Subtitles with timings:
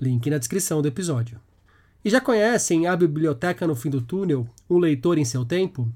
[0.00, 1.40] Link na descrição do episódio.
[2.04, 5.90] E já conhecem A Biblioteca no Fim do Túnel, Um Leitor em Seu Tempo?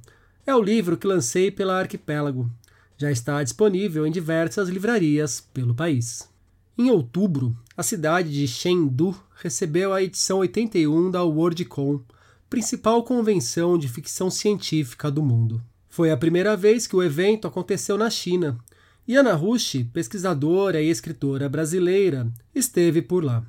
[0.47, 2.51] É o livro que lancei pela Arquipélago.
[2.97, 6.29] Já está disponível em diversas livrarias pelo país.
[6.77, 12.01] Em outubro, a cidade de Chengdu recebeu a edição 81 da WorldCon,
[12.49, 15.63] principal convenção de ficção científica do mundo.
[15.89, 18.59] Foi a primeira vez que o evento aconteceu na China,
[19.07, 23.45] e Ana Rushi, pesquisadora e escritora brasileira, esteve por lá.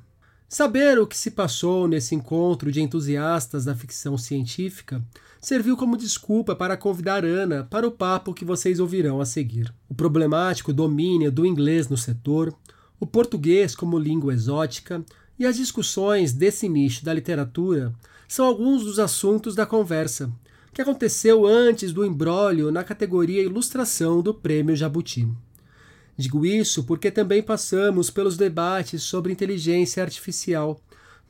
[0.52, 5.02] Saber o que se passou nesse encontro de entusiastas da ficção científica
[5.40, 9.72] serviu como desculpa para convidar Ana para o papo que vocês ouvirão a seguir.
[9.88, 12.54] O problemático domínio do inglês no setor,
[13.00, 15.02] o português como língua exótica
[15.38, 17.90] e as discussões desse nicho da literatura
[18.28, 20.30] são alguns dos assuntos da conversa,
[20.74, 25.26] que aconteceu antes do embrólio na categoria Ilustração do Prêmio Jabuti.
[26.16, 30.80] Digo isso porque também passamos pelos debates sobre inteligência artificial,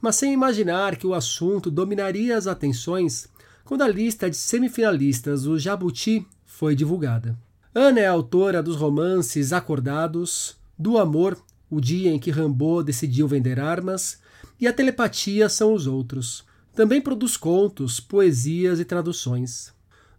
[0.01, 3.29] mas sem imaginar que o assunto dominaria as atenções
[3.65, 7.39] quando a lista de semifinalistas do Jabuti foi divulgada.
[7.75, 11.39] Ana é autora dos romances Acordados, Do Amor,
[11.71, 14.21] O Dia em que Rambo decidiu vender armas,
[14.61, 16.45] e A Telepatia são os outros.
[16.75, 19.73] Também produz contos, poesias e traduções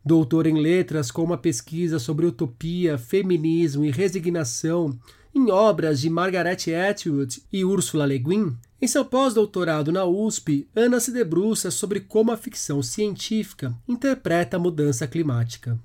[0.06, 4.98] doutor em letras com uma pesquisa sobre utopia, feminismo e resignação
[5.34, 6.58] em obras de Margaret
[6.90, 12.32] Atwood e Ursula Le Guin, em seu pós-doutorado na USP, Ana se debruça sobre como
[12.32, 15.80] a ficção científica interpreta a mudança climática.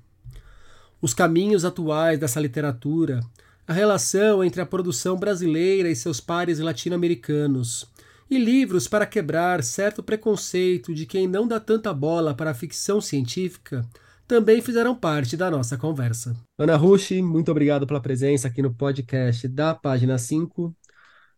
[1.01, 3.21] Os caminhos atuais dessa literatura,
[3.65, 7.87] a relação entre a produção brasileira e seus pares latino-americanos,
[8.29, 13.01] e livros para quebrar certo preconceito de quem não dá tanta bola para a ficção
[13.01, 13.83] científica
[14.29, 16.35] também fizeram parte da nossa conversa.
[16.55, 20.71] Ana Rushi, muito obrigado pela presença aqui no podcast da página 5.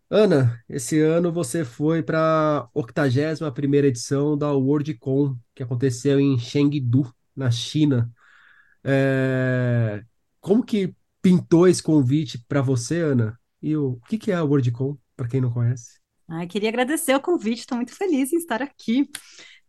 [0.09, 7.09] Ana, esse ano você foi para a 81 edição da WorldCon, que aconteceu em Chengdu,
[7.33, 8.11] na China.
[8.83, 10.03] É...
[10.41, 13.39] Como que pintou esse convite para você, Ana?
[13.61, 16.01] E o, o que, que é a WorldCon, para quem não conhece?
[16.27, 19.09] Ah, queria agradecer o convite, estou muito feliz em estar aqui.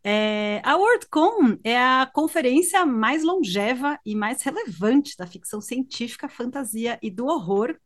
[0.05, 6.99] É, a WorldCon é a conferência mais longeva e mais relevante da ficção científica, fantasia
[7.03, 7.77] e do horror,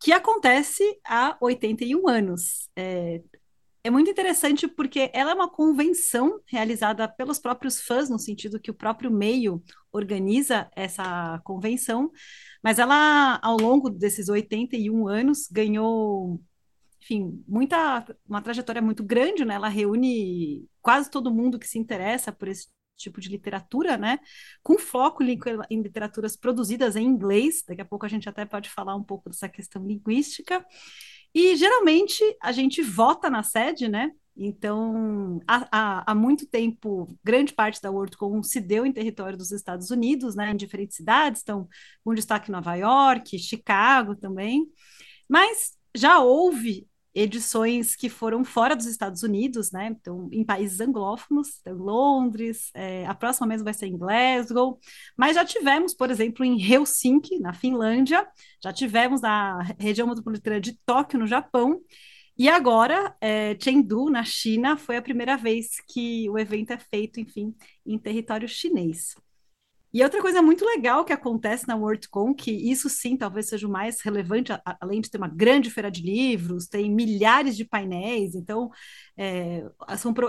[0.00, 2.68] que acontece há 81 anos.
[2.76, 3.20] É,
[3.82, 8.70] é muito interessante porque ela é uma convenção realizada pelos próprios fãs, no sentido que
[8.70, 12.10] o próprio meio organiza essa convenção,
[12.62, 16.40] mas ela, ao longo desses 81 anos, ganhou
[17.02, 19.54] enfim, muita, uma trajetória muito grande, né?
[19.54, 24.18] Ela reúne quase todo mundo que se interessa por esse tipo de literatura, né?
[24.62, 27.64] Com foco em, literaturas produzidas em inglês.
[27.66, 30.64] Daqui a pouco a gente até pode falar um pouco dessa questão linguística.
[31.34, 34.12] E geralmente a gente vota na sede, né?
[34.36, 39.52] Então, há, há, há, muito tempo, grande parte da WorldCon se deu em território dos
[39.52, 41.68] Estados Unidos, né, em diferentes cidades, então,
[42.02, 44.66] com destaque Nova York, Chicago também.
[45.28, 49.88] Mas já houve edições que foram fora dos Estados Unidos, né?
[49.88, 54.78] Então, em países anglófonos, então Londres, é, a próxima mesmo vai ser em Glasgow,
[55.16, 58.26] mas já tivemos, por exemplo, em Helsinki, na Finlândia,
[58.62, 61.80] já tivemos na região metropolitana de Tóquio, no Japão,
[62.38, 67.20] e agora, é, Chengdu, na China, foi a primeira vez que o evento é feito,
[67.20, 67.54] enfim,
[67.84, 69.14] em território chinês.
[69.92, 73.70] E outra coisa muito legal que acontece na WorldCon, que isso sim talvez seja o
[73.70, 78.70] mais relevante, além de ter uma grande feira de livros, tem milhares de painéis, então
[79.16, 79.64] é,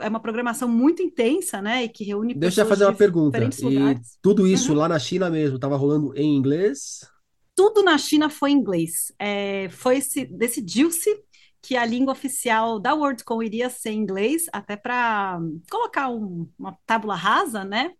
[0.01, 1.83] é uma programação muito intensa, né?
[1.83, 3.37] E que reúne Deixa eu fazer uma pergunta.
[3.37, 4.79] E tudo isso uhum.
[4.79, 7.07] lá na China mesmo, estava rolando em inglês?
[7.55, 9.13] Tudo na China foi em inglês.
[9.19, 9.99] É, foi
[10.31, 11.21] decidiu-se
[11.61, 15.39] que a língua oficial da WorldCon iria ser inglês, até para
[15.69, 17.91] colocar um, uma tábula rasa, né?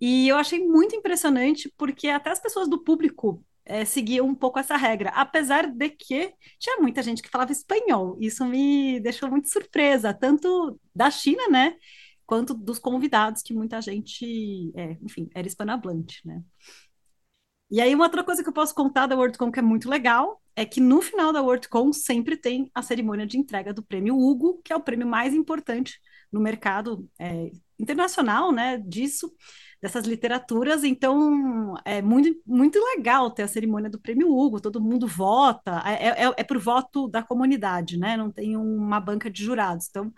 [0.00, 4.58] E eu achei muito impressionante, porque até as pessoas do público é, seguiam um pouco
[4.58, 8.16] essa regra, apesar de que tinha muita gente que falava espanhol.
[8.20, 11.76] Isso me deixou muito surpresa, tanto da China, né?
[12.26, 16.42] Quanto dos convidados, que muita gente, é, enfim, era hispanohablante, né?
[17.70, 20.40] E aí, uma outra coisa que eu posso contar da WorldCon que é muito legal
[20.54, 24.60] é que no final da WorldCon sempre tem a cerimônia de entrega do prêmio Hugo,
[24.64, 25.98] que é o prêmio mais importante
[26.30, 29.32] no mercado é, internacional, né, disso,
[29.84, 35.06] dessas literaturas, então é muito, muito legal ter a cerimônia do Prêmio Hugo, todo mundo
[35.06, 39.86] vota, é, é, é por voto da comunidade, né, não tem uma banca de jurados,
[39.90, 40.10] então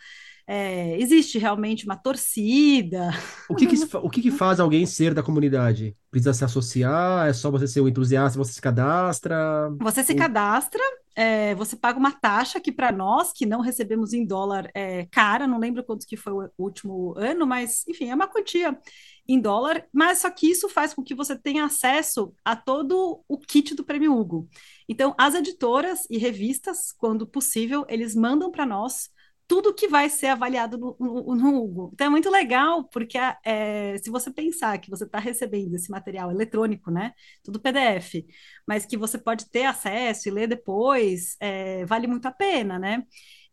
[0.47, 3.11] é, existe realmente uma torcida.
[3.49, 5.97] O que que, o que que faz alguém ser da comunidade?
[6.09, 7.27] Precisa se associar?
[7.27, 9.37] É só você ser um entusiasta, você se cadastra?
[9.81, 10.81] Você se cadastra,
[11.17, 15.47] é, você paga uma taxa que para nós, que não recebemos em dólar, é cara,
[15.49, 18.79] não lembro quanto que foi o último ano, mas enfim, é uma quantia
[19.29, 23.39] em dólar, mas só que isso faz com que você tenha acesso a todo o
[23.39, 24.49] kit do Prêmio Hugo.
[24.89, 29.11] Então, as editoras e revistas, quando possível, eles mandam para nós
[29.49, 31.91] tudo que vai ser avaliado no, no, no Hugo.
[31.95, 36.31] Então é muito legal, porque é, se você pensar que você está recebendo esse material
[36.31, 37.13] eletrônico, né?
[37.45, 38.27] Tudo PDF,
[38.67, 43.05] mas que você pode ter acesso e ler depois, é, vale muito a pena, né?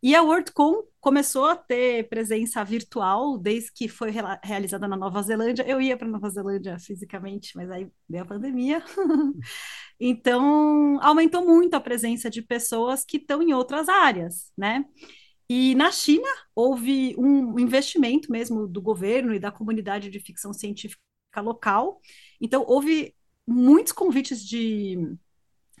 [0.04, 4.12] E a WorldCon começou a ter presença virtual desde que foi
[4.42, 5.66] realizada na Nova Zelândia.
[5.66, 8.84] Eu ia para Nova Zelândia fisicamente, mas aí veio a pandemia.
[9.98, 14.84] então, aumentou muito a presença de pessoas que estão em outras áreas, né?
[15.48, 21.00] E na China houve um investimento mesmo do governo e da comunidade de ficção científica
[21.38, 21.98] local.
[22.38, 23.14] Então houve
[23.46, 25.16] muitos convites de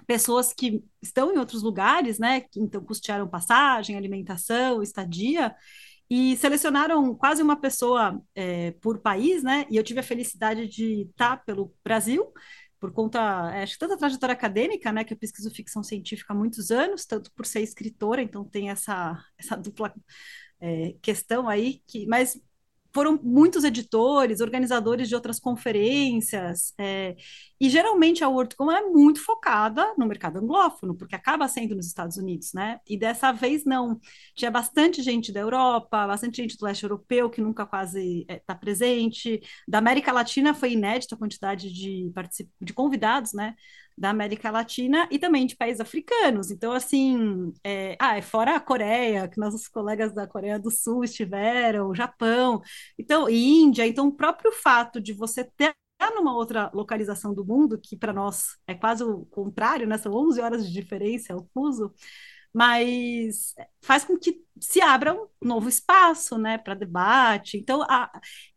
[0.06, 2.40] pessoas que estão em outros lugares, né?
[2.40, 5.54] Que então custearam passagem, alimentação, estadia
[6.10, 9.66] e selecionaram quase uma pessoa é, por país, né?
[9.70, 12.32] E eu tive a felicidade de estar pelo Brasil
[12.84, 13.18] por conta,
[13.54, 17.06] é, acho que tanta trajetória acadêmica, né, que eu pesquiso ficção científica há muitos anos,
[17.06, 19.94] tanto por ser escritora, então tem essa, essa dupla
[20.60, 22.38] é, questão aí, que, mas
[22.94, 27.16] foram muitos editores, organizadores de outras conferências, é,
[27.60, 32.16] e geralmente a WorldCon é muito focada no mercado anglófono, porque acaba sendo nos Estados
[32.16, 32.78] Unidos, né?
[32.88, 34.00] E dessa vez não.
[34.36, 38.38] Tinha bastante gente da Europa, bastante gente do leste europeu que nunca quase está é,
[38.46, 39.40] tá presente.
[39.66, 42.12] Da América Latina foi inédita a quantidade de,
[42.60, 43.54] de convidados, né?
[43.96, 46.50] Da América Latina e também de países africanos.
[46.50, 51.04] Então, assim, é, ah, é fora a Coreia, que nossos colegas da Coreia do Sul
[51.04, 52.60] estiveram, Japão,
[52.98, 53.86] então, Índia.
[53.86, 55.74] Então, o próprio fato de você ter
[56.14, 59.96] numa outra localização do mundo, que para nós é quase o contrário, né?
[59.96, 61.94] São 11 horas de diferença, o fuso,
[62.52, 67.56] mas faz com que se abra um novo espaço, né, para debate.
[67.58, 68.10] Então, a,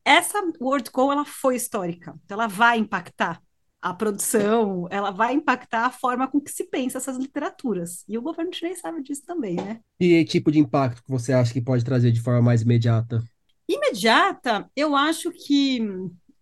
[0.05, 3.41] essa WorldCon, ela foi histórica, então ela vai impactar
[3.89, 8.03] a produção, ela vai impactar a forma com que se pensa essas literaturas.
[8.07, 9.79] E o governo chinês sabe disso também, né?
[9.97, 13.23] E que tipo de impacto que você acha que pode trazer de forma mais imediata?
[13.67, 15.81] Imediata, eu acho que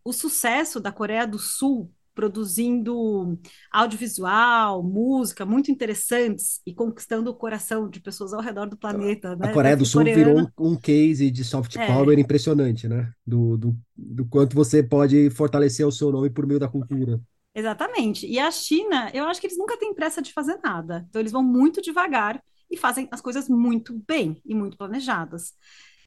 [0.04, 3.38] o sucesso da Coreia do Sul produzindo
[3.70, 9.36] audiovisual, música muito interessantes e conquistando o coração de pessoas ao redor do planeta.
[9.36, 9.50] Né?
[9.50, 11.86] A Coreia do Sul virou um, um, case de soft é.
[11.86, 13.12] power impressionante, né?
[13.28, 17.20] Do, do, do quanto você pode fortalecer o seu nome por meio da cultura.
[17.56, 18.28] Exatamente.
[18.28, 21.06] E a China, eu acho que eles nunca têm pressa de fazer nada.
[21.10, 25.54] Então, eles vão muito devagar e fazem as coisas muito bem e muito planejadas.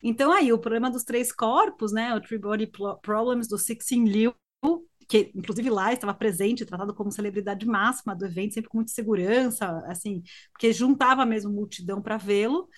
[0.03, 2.15] Então, aí, o problema dos três corpos, né?
[2.15, 2.71] O Three Body
[3.03, 4.35] Problems do Cixin Liu,
[5.09, 9.83] que inclusive lá estava presente, tratado como celebridade máxima do evento, sempre com muita segurança,
[9.87, 10.23] assim,
[10.53, 12.69] porque juntava mesmo multidão para vê-lo.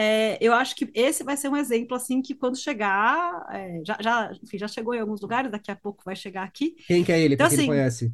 [0.00, 3.98] É, eu acho que esse vai ser um exemplo assim que quando chegar, é, já,
[4.00, 6.76] já, enfim, já chegou em alguns lugares, daqui a pouco vai chegar aqui.
[6.86, 7.34] Quem que é ele?
[7.34, 8.12] Então, assim, conhece?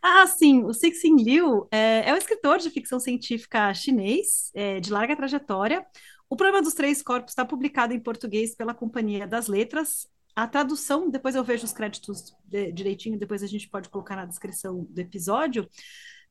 [0.00, 4.92] Ah, sim, o Cixin Liu é, é um escritor de ficção científica chinês, é, de
[4.92, 5.84] larga trajetória.
[6.30, 10.06] O Problema dos Três Corpos está publicado em português pela Companhia das Letras.
[10.36, 14.24] A tradução, depois eu vejo os créditos de, direitinho, depois a gente pode colocar na
[14.24, 15.68] descrição do episódio.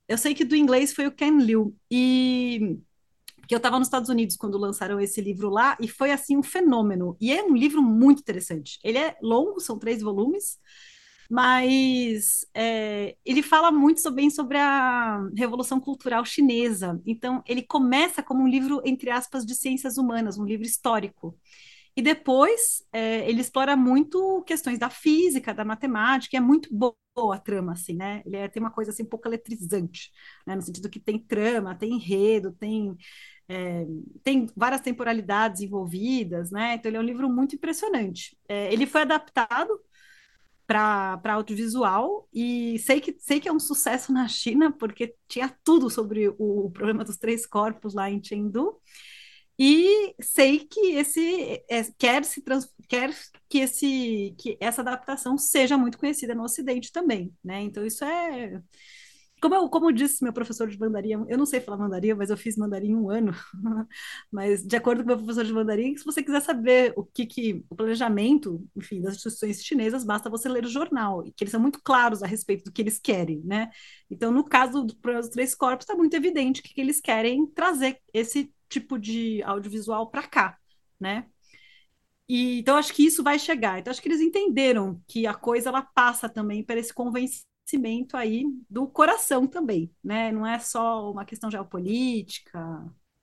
[0.08, 2.78] Eu sei que do inglês foi o Ken Liu, e
[3.48, 6.44] que eu estava nos Estados Unidos quando lançaram esse livro lá, e foi assim um
[6.44, 7.18] fenômeno.
[7.20, 8.80] E é um livro muito interessante.
[8.84, 10.58] Ele é longo, são três volumes,
[11.30, 17.02] mas é, ele fala muito sobre, sobre a Revolução Cultural Chinesa.
[17.06, 21.38] Então, ele começa como um livro, entre aspas, de ciências humanas, um livro histórico.
[21.96, 26.96] E depois é, ele explora muito questões da física, da matemática, é muito boa
[27.36, 28.24] a trama, assim, né?
[28.26, 30.10] Ele é, tem uma coisa assim um pouco eletrizante,
[30.48, 30.56] né?
[30.56, 32.96] No sentido que tem trama, tem enredo, tem,
[33.48, 33.86] é,
[34.24, 36.76] tem várias temporalidades envolvidas, né?
[36.76, 38.38] Então ele é um livro muito impressionante.
[38.48, 39.80] É, ele foi adaptado
[40.66, 45.90] para audiovisual e sei que, sei que é um sucesso na China, porque tinha tudo
[45.90, 48.80] sobre o, o problema dos três corpos lá em Chengdu.
[49.60, 53.14] E sei que esse é, quer se trans, quer
[53.48, 57.62] que esse que essa adaptação seja muito conhecida no Ocidente também, né?
[57.62, 58.62] Então isso é
[59.44, 62.38] como, eu, como disse meu professor de mandarim, eu não sei falar mandarim, mas eu
[62.38, 63.34] fiz mandarim um ano,
[64.32, 67.66] mas de acordo com meu professor de mandarim, se você quiser saber o que, que
[67.70, 71.60] o planejamento, enfim, das instituições chinesas, basta você ler o jornal, e que eles são
[71.60, 73.70] muito claros a respeito do que eles querem, né?
[74.10, 78.50] Então, no caso dos três corpos, está muito evidente que, que eles querem trazer esse
[78.70, 80.58] tipo de audiovisual para cá,
[80.98, 81.26] né?
[82.30, 83.80] E, então, acho que isso vai chegar.
[83.80, 88.16] Então, acho que eles entenderam que a coisa ela passa também por esse convencimento crescimento
[88.16, 90.32] aí do coração também, né?
[90.32, 92.60] Não é só uma questão geopolítica.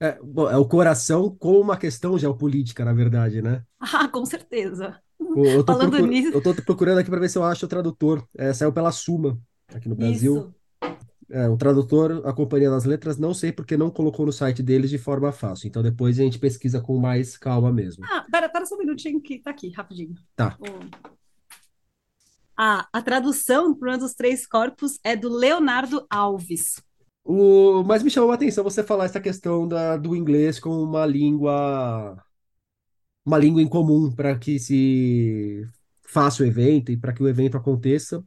[0.01, 3.63] É, bom, é o coração com uma questão geopolítica, na verdade, né?
[3.81, 5.01] Ah, com certeza.
[5.19, 6.09] Eu tô, Falando procur...
[6.09, 6.31] nisso...
[6.33, 8.27] eu tô procurando aqui para ver se eu acho o tradutor.
[8.37, 10.53] É, saiu pela Suma, aqui no Brasil.
[11.29, 14.91] É, o tradutor, a Companhia das Letras, não sei porque não colocou no site deles
[14.91, 15.69] de forma fácil.
[15.69, 18.05] Então depois a gente pesquisa com mais calma mesmo.
[18.05, 20.15] Ah, pera, pera só um minutinho que tá aqui, rapidinho.
[20.35, 20.59] Tá.
[22.63, 26.79] A, a tradução para um dos três corpos é do Leonardo Alves.
[27.25, 31.07] O, mas me chamou a atenção você falar essa questão da, do inglês como uma
[31.07, 32.23] língua
[33.25, 35.67] uma língua em comum para que se
[36.03, 38.23] faça o evento e para que o evento aconteça.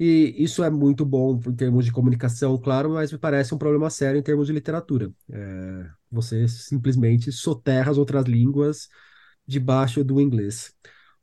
[0.00, 3.90] E isso é muito bom em termos de comunicação, claro, mas me parece um problema
[3.90, 5.12] sério em termos de literatura.
[5.30, 8.88] É, você simplesmente soterra as outras línguas
[9.46, 10.72] debaixo do inglês.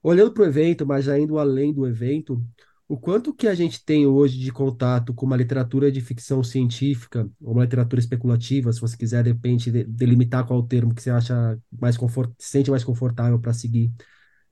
[0.03, 2.43] Olhando para o evento, mas já indo além do evento,
[2.87, 7.27] o quanto que a gente tem hoje de contato com uma literatura de ficção científica,
[7.41, 11.09] ou uma literatura especulativa, se você quiser, de repente, delimitar qual o termo que você
[11.09, 12.31] acha mais confort...
[12.37, 13.91] se sente mais confortável para seguir,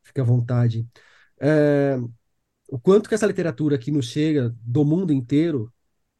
[0.02, 0.88] fica à vontade.
[1.40, 2.00] É...
[2.70, 5.72] O quanto que essa literatura que nos chega do mundo inteiro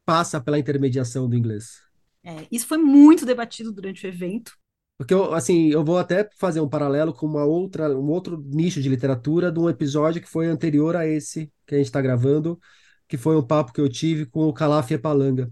[0.04, 1.80] passa pela intermediação do inglês?
[2.22, 4.52] É, isso foi muito debatido durante o evento.
[4.96, 8.80] Porque eu, assim, eu vou até fazer um paralelo com uma outra, um outro nicho
[8.80, 12.58] de literatura de um episódio que foi anterior a esse que a gente está gravando,
[13.08, 15.50] que foi um papo que eu tive com o Calaf Palanga.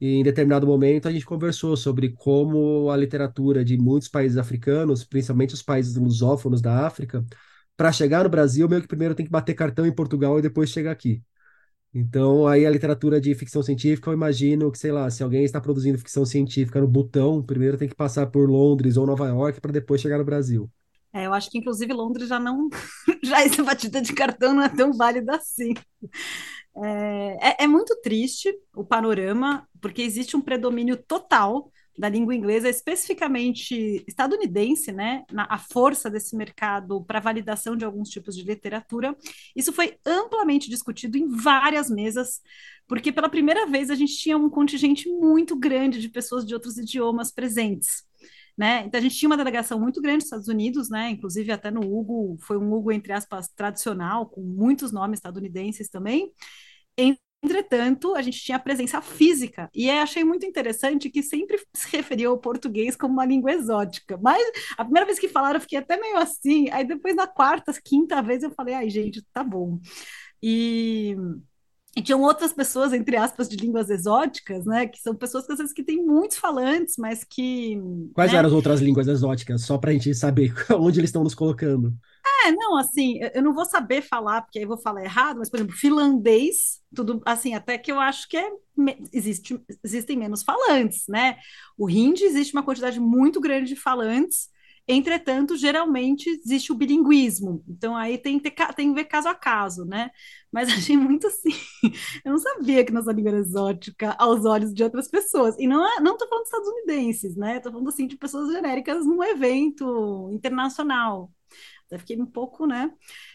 [0.00, 5.04] E em determinado momento a gente conversou sobre como a literatura de muitos países africanos,
[5.04, 7.24] principalmente os países lusófonos da África,
[7.76, 10.70] para chegar no Brasil, meio que primeiro tem que bater cartão em Portugal e depois
[10.70, 11.22] chegar aqui.
[11.94, 15.60] Então, aí a literatura de ficção científica, eu imagino que, sei lá, se alguém está
[15.60, 19.70] produzindo ficção científica no Butão, primeiro tem que passar por Londres ou Nova York para
[19.70, 20.68] depois chegar no Brasil.
[21.12, 22.68] É, eu acho que inclusive Londres já não.
[23.22, 25.74] já essa batida de cartão não é tão válida assim.
[26.76, 32.68] É, é, é muito triste o panorama, porque existe um predomínio total da língua inglesa,
[32.68, 39.16] especificamente estadunidense, né, na, a força desse mercado para validação de alguns tipos de literatura.
[39.54, 42.40] Isso foi amplamente discutido em várias mesas,
[42.86, 46.76] porque pela primeira vez a gente tinha um contingente muito grande de pessoas de outros
[46.76, 48.02] idiomas presentes.
[48.56, 48.84] Né?
[48.86, 51.10] Então a gente tinha uma delegação muito grande dos Estados Unidos, né?
[51.10, 56.32] Inclusive até no Hugo, foi um Hugo entre aspas tradicional, com muitos nomes estadunidenses também.
[57.44, 62.28] Entretanto, a gente tinha a presença física, e achei muito interessante que sempre se referia
[62.28, 64.18] ao português como uma língua exótica.
[64.22, 64.42] Mas
[64.78, 68.22] a primeira vez que falaram, eu fiquei até meio assim, aí depois na quarta, quinta
[68.22, 69.78] vez, eu falei, ai, gente, tá bom.
[70.42, 71.14] E,
[71.94, 74.86] e tinham outras pessoas, entre aspas, de línguas exóticas, né?
[74.86, 77.78] Que são pessoas que às vezes que têm muitos falantes, mas que.
[78.14, 78.38] Quais né?
[78.38, 79.62] eram as outras línguas exóticas?
[79.62, 81.94] Só para a gente saber onde eles estão nos colocando.
[82.26, 85.56] É, não, assim, eu não vou saber falar, porque aí vou falar errado, mas, por
[85.58, 88.50] exemplo, finlandês, tudo assim, até que eu acho que é,
[89.12, 91.36] existe, existem menos falantes, né?
[91.76, 94.48] O hindi existe uma quantidade muito grande de falantes,
[94.86, 99.84] entretanto, geralmente existe o bilinguismo, então aí tem, tem, tem que ver caso a caso,
[99.84, 100.10] né?
[100.52, 101.50] Mas achei muito assim,
[102.24, 105.86] eu não sabia que nossa língua era exótica aos olhos de outras pessoas, e não,
[105.86, 107.60] é, não tô falando de estadunidenses, né?
[107.60, 111.30] Tô falando, assim, de pessoas genéricas num evento internacional,
[111.94, 112.90] até fiquei um pouco, né?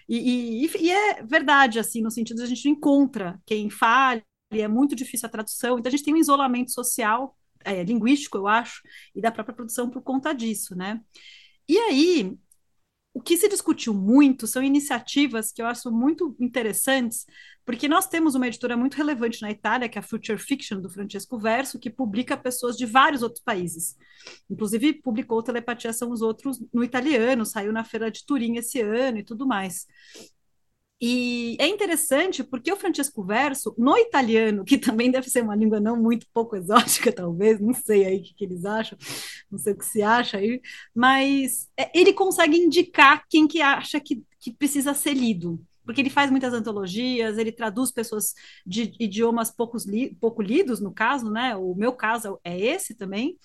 [0.07, 4.23] E, e, e, é verdade, assim, no sentido de a gente não encontra quem fale,
[4.51, 8.47] é muito difícil a tradução, então a gente tem um isolamento social, é, linguístico, eu
[8.47, 8.81] acho,
[9.15, 11.01] e da própria produção por conta disso, né?
[11.67, 12.37] E aí,
[13.13, 17.25] o que se discutiu muito são iniciativas que eu acho muito interessantes,
[17.65, 20.89] porque nós temos uma editora muito relevante na Itália, que é a Future Fiction, do
[20.89, 23.95] Francesco Verso, que publica pessoas de vários outros países.
[24.49, 29.19] Inclusive, publicou Telepatia São os Outros no italiano, saiu na Feira de Turim esse ano
[29.19, 29.85] e tudo mais.
[31.01, 35.79] E é interessante porque o Francesco Verso, no italiano, que também deve ser uma língua
[35.79, 38.97] não muito pouco exótica, talvez, não sei aí o que, que eles acham,
[39.49, 40.61] não sei o que se acha aí,
[40.93, 46.09] mas é, ele consegue indicar quem que acha que, que precisa ser lido, porque ele
[46.09, 48.33] faz muitas antologias, ele traduz pessoas
[48.65, 51.55] de idiomas poucos li, pouco lidos, no caso, né?
[51.55, 53.37] O meu caso é esse também.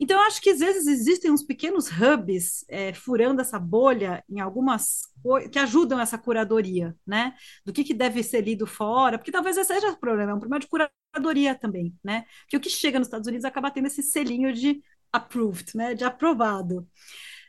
[0.00, 4.40] Então, eu acho que às vezes existem uns pequenos hubs é, furando essa bolha em
[4.40, 5.02] algumas
[5.50, 7.34] que ajudam essa curadoria, né?
[7.64, 10.40] Do que, que deve ser lido fora, porque talvez esse seja o problema, é um
[10.40, 12.24] problema de curadoria também, né?
[12.48, 14.82] Que o que chega nos Estados Unidos acaba tendo esse selinho de
[15.12, 15.94] approved, né?
[15.94, 16.86] De aprovado.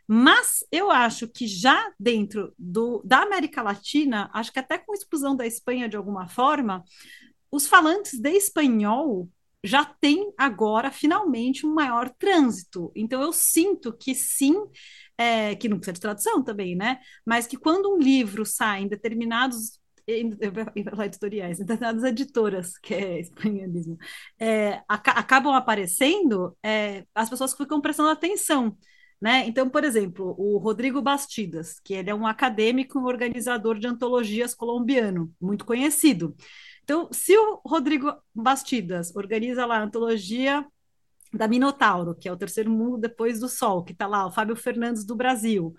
[0.08, 5.36] Mas eu acho que já dentro do, da América Latina, acho que até com exclusão
[5.36, 6.84] da Espanha de alguma forma,
[7.50, 9.30] os falantes de espanhol
[9.64, 12.92] já tem agora finalmente um maior trânsito.
[12.96, 14.56] Então eu sinto que sim,
[15.18, 17.00] é, que não precisa de tradução também, né?
[17.26, 23.98] Mas que quando um livro sai em determinados editoriais, determinadas editoras, que é espanholismo,
[24.40, 28.78] é, acabam aparecendo, é, as pessoas ficam prestando atenção.
[29.22, 29.46] Né?
[29.48, 33.88] Então, por exemplo, o Rodrigo Bastidas, que ele é um acadêmico e um organizador de
[33.88, 36.36] antologias colombiano, muito conhecido.
[36.84, 40.66] Então, se o Rodrigo Bastidas organiza lá a antologia
[41.34, 44.56] da Minotauro, que é o terceiro mundo depois do Sol, que está lá o Fábio
[44.56, 45.74] Fernandes do Brasil,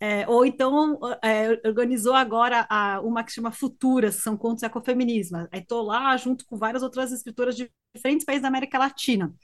[0.00, 5.48] é, ou então é, organizou agora a, uma que chama Futuras, são contos ecofeminismo.
[5.52, 9.34] Aí estou lá junto com várias outras escritoras de diferentes países da América Latina.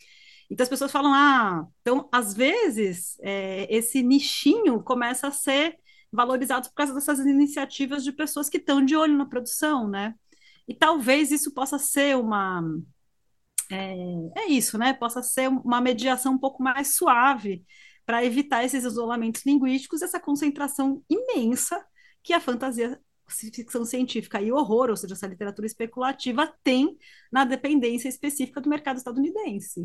[0.51, 5.77] Então as pessoas falam, ah, então às vezes é, esse nichinho começa a ser
[6.13, 10.15] valorizado por causa dessas iniciativas de pessoas que estão de olho na produção, né?
[10.71, 12.63] E talvez isso possa ser uma.
[13.69, 14.93] É, é isso, né?
[14.95, 17.65] Possa ser uma mediação um pouco mais suave
[18.07, 21.85] para evitar esses isolamentos linguísticos, essa concentração imensa
[22.23, 26.97] que a fantasia ficção científica e horror, ou seja, essa literatura especulativa, tem
[27.33, 29.85] na dependência específica do mercado estadunidense.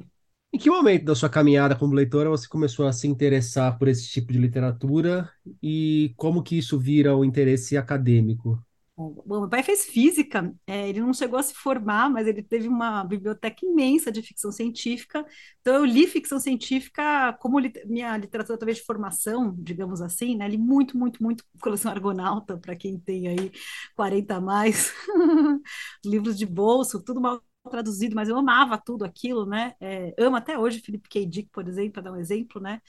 [0.54, 4.08] Em que momento da sua caminhada como leitora você começou a se interessar por esse
[4.08, 5.28] tipo de literatura
[5.64, 8.64] e como que isso vira o interesse acadêmico?
[8.98, 12.66] Bom, meu pai fez física, é, ele não chegou a se formar, mas ele teve
[12.70, 15.26] uma biblioteca imensa de ficção científica.
[15.60, 20.48] Então, eu li ficção científica como li minha literatura, talvez, de formação, digamos assim, né?
[20.48, 23.52] Li muito, muito, muito coleção Argonauta, para quem tem aí
[23.98, 24.94] 40 a mais,
[26.06, 29.74] livros de bolso, tudo mal traduzido, mas eu amava tudo aquilo, né?
[29.82, 31.26] É, amo até hoje Philip K.
[31.26, 32.80] Dick, por exemplo, para dar um exemplo, né?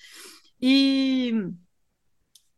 [0.61, 1.33] E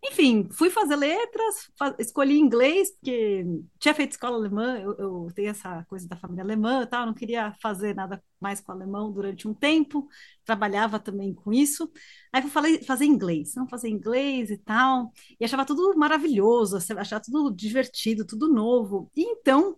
[0.02, 3.44] enfim, fui fazer letras, fa escolhi inglês, porque
[3.80, 7.14] tinha feito escola alemã, eu, eu, tenho essa coisa da família alemã e tal, não
[7.14, 10.08] queria fazer nada mais com alemão durante um tempo,
[10.44, 11.90] trabalhava também com isso.
[12.32, 17.22] Aí fui falei, fazer inglês, não fazer inglês e tal, e achava tudo maravilhoso, achava
[17.22, 19.10] tudo divertido, tudo novo.
[19.16, 19.76] E então,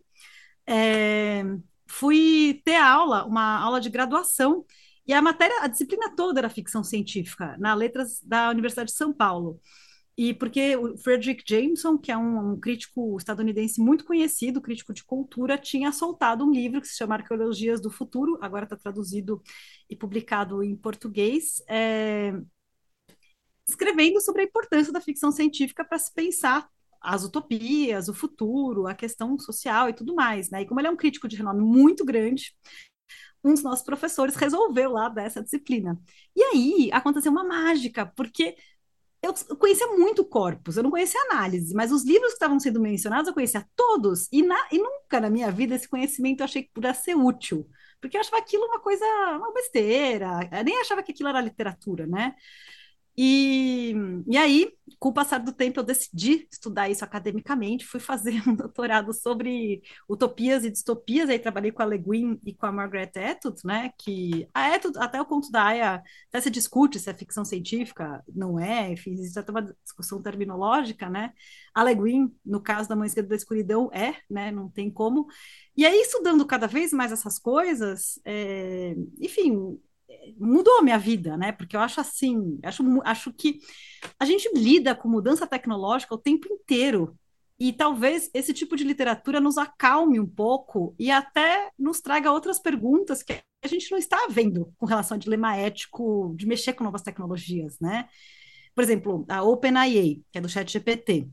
[0.67, 1.43] é,
[1.89, 4.65] fui ter aula, uma aula de graduação,
[5.07, 9.13] e a matéria, a disciplina toda era ficção científica, na Letras da Universidade de São
[9.13, 9.61] Paulo.
[10.23, 15.03] E porque o Frederick Jameson, que é um, um, crítico estadunidense muito conhecido, crítico de
[15.03, 19.43] cultura, tinha soltado um livro que se chama Arqueologias do Futuro, agora está traduzido
[19.89, 22.35] e publicado em português, é,
[23.67, 26.69] escrevendo sobre a importância da ficção científica para se pensar
[27.01, 30.51] as utopias, o futuro, a questão social e tudo mais.
[30.51, 30.61] Né?
[30.61, 32.55] E como ele é um crítico de renome muito grande,
[33.43, 35.99] um dos nossos professores resolveu lá dessa disciplina.
[36.37, 38.55] E aí aconteceu uma mágica, porque
[39.23, 43.29] eu conhecia muito corpus, eu não conhecia análise, mas os livros que estavam sendo mencionados
[43.29, 46.71] eu conhecia todos, e, na, e nunca na minha vida esse conhecimento eu achei que
[46.73, 47.69] pudesse ser útil,
[48.01, 49.05] porque eu achava aquilo uma coisa,
[49.37, 52.35] uma besteira, eu nem achava que aquilo era literatura, né?
[53.17, 53.95] E,
[54.27, 58.55] e aí, com o passar do tempo, eu decidi estudar isso academicamente, fui fazer um
[58.55, 63.13] doutorado sobre utopias e distopias, aí trabalhei com a Le Guin e com a Margaret
[63.17, 67.15] Atwood, né, que a Atwood, até o conto da Aya, até se discute se é
[67.15, 71.33] ficção científica, não é, enfim, existe até uma discussão terminológica, né,
[71.75, 75.27] a Le Guin, no caso da Mãe Esquerda da Escuridão, é, né, não tem como,
[75.77, 79.79] e aí, estudando cada vez mais essas coisas, é, enfim,
[80.39, 81.53] mudou a minha vida, né?
[81.53, 83.61] Porque eu acho assim, acho, acho que
[84.19, 87.17] a gente lida com mudança tecnológica o tempo inteiro.
[87.59, 92.59] E talvez esse tipo de literatura nos acalme um pouco e até nos traga outras
[92.59, 96.85] perguntas que a gente não está vendo com relação ao dilema ético de mexer com
[96.85, 98.09] novas tecnologias, né?
[98.75, 101.29] Por exemplo, a OpenAI, que é do ChatGPT.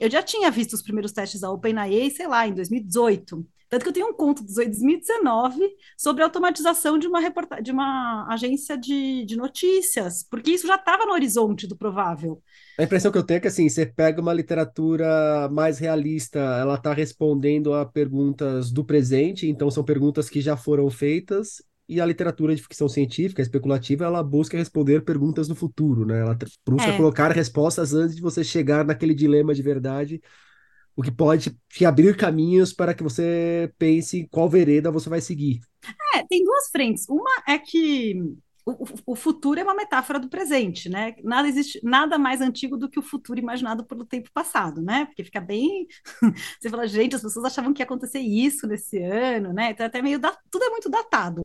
[0.00, 3.46] Eu já tinha visto os primeiros testes da OpenAI, sei lá, em 2018.
[3.70, 5.60] Tanto que eu tenho um conto de 2019
[5.96, 10.74] sobre a automatização de uma, reporta de uma agência de, de notícias, porque isso já
[10.74, 12.42] estava no horizonte do provável.
[12.76, 16.74] A impressão que eu tenho é que assim, você pega uma literatura mais realista, ela
[16.74, 22.06] está respondendo a perguntas do presente, então são perguntas que já foram feitas, e a
[22.06, 26.20] literatura de ficção científica, especulativa, ela busca responder perguntas no futuro, né?
[26.20, 26.96] Ela busca é.
[26.96, 30.20] colocar respostas antes de você chegar naquele dilema de verdade
[30.96, 35.60] o que pode te abrir caminhos para que você pense qual vereda você vai seguir.
[36.14, 37.08] É, tem duas frentes.
[37.08, 38.20] Uma é que
[38.64, 41.14] o, o, futuro é uma metáfora do presente, né?
[41.24, 45.06] Nada existe, nada mais antigo do que o futuro imaginado pelo tempo passado, né?
[45.06, 45.86] Porque fica bem.
[46.60, 49.70] Você fala, gente, as pessoas achavam que ia acontecer isso nesse ano, né?
[49.70, 50.18] Então, até meio.
[50.18, 50.36] Da...
[50.50, 51.42] Tudo é muito datado.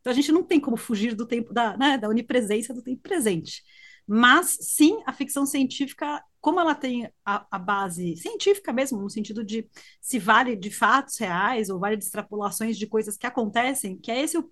[0.00, 3.02] Então, a gente não tem como fugir do tempo, da, né, da onipresença do tempo
[3.02, 3.62] presente.
[4.06, 9.44] Mas, sim, a ficção científica, como ela tem a, a, base científica mesmo, no sentido
[9.44, 9.68] de
[10.00, 14.22] se vale de fatos reais ou vale de extrapolações de coisas que acontecem, que é
[14.22, 14.50] esse o,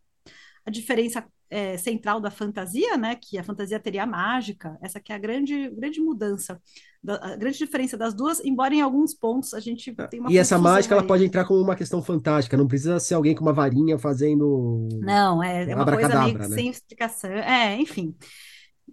[0.66, 3.16] a diferença é, central da fantasia, né?
[3.16, 6.60] Que a fantasia teria a mágica, essa que é a grande, grande mudança,
[7.02, 10.30] da, a grande diferença das duas, embora em alguns pontos a gente é, tenha uma
[10.30, 13.42] E essa mágica ela pode entrar como uma questão fantástica, não precisa ser alguém com
[13.42, 14.88] uma varinha fazendo.
[15.00, 16.48] Não, é, é uma coisa meio né?
[16.48, 17.30] sem explicação.
[17.30, 18.14] É, enfim.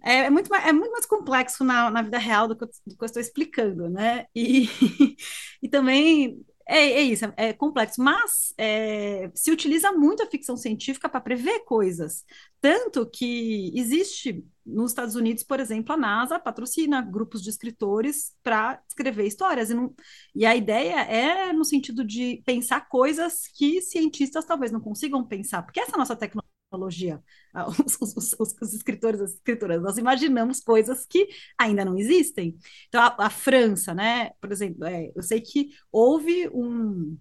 [0.04, 2.68] É, é, muito, mais, é muito mais complexo na, na vida real do que, eu,
[2.86, 4.26] do que eu estou explicando, né?
[4.34, 4.68] E,
[5.62, 11.08] e também é, é isso, é, complexo, mas é, se utiliza muito a ficção científica
[11.08, 12.24] para prever coisas.
[12.60, 18.82] Tanto que existe nos Estados Unidos, por exemplo, a NASA patrocina grupos de escritores para
[18.88, 19.70] escrever histórias.
[19.70, 19.94] E, não,
[20.34, 25.62] e a ideia é no sentido de pensar coisas que cientistas talvez não consigam pensar,
[25.62, 27.22] porque essa nossa tecnologia tecnologia,
[27.54, 32.56] ah, os, os, os, os, escritores, as escritoras, nós imaginamos coisas que ainda não existem.
[32.88, 37.18] Então, a, a França, né, por exemplo, é, eu sei que houve um,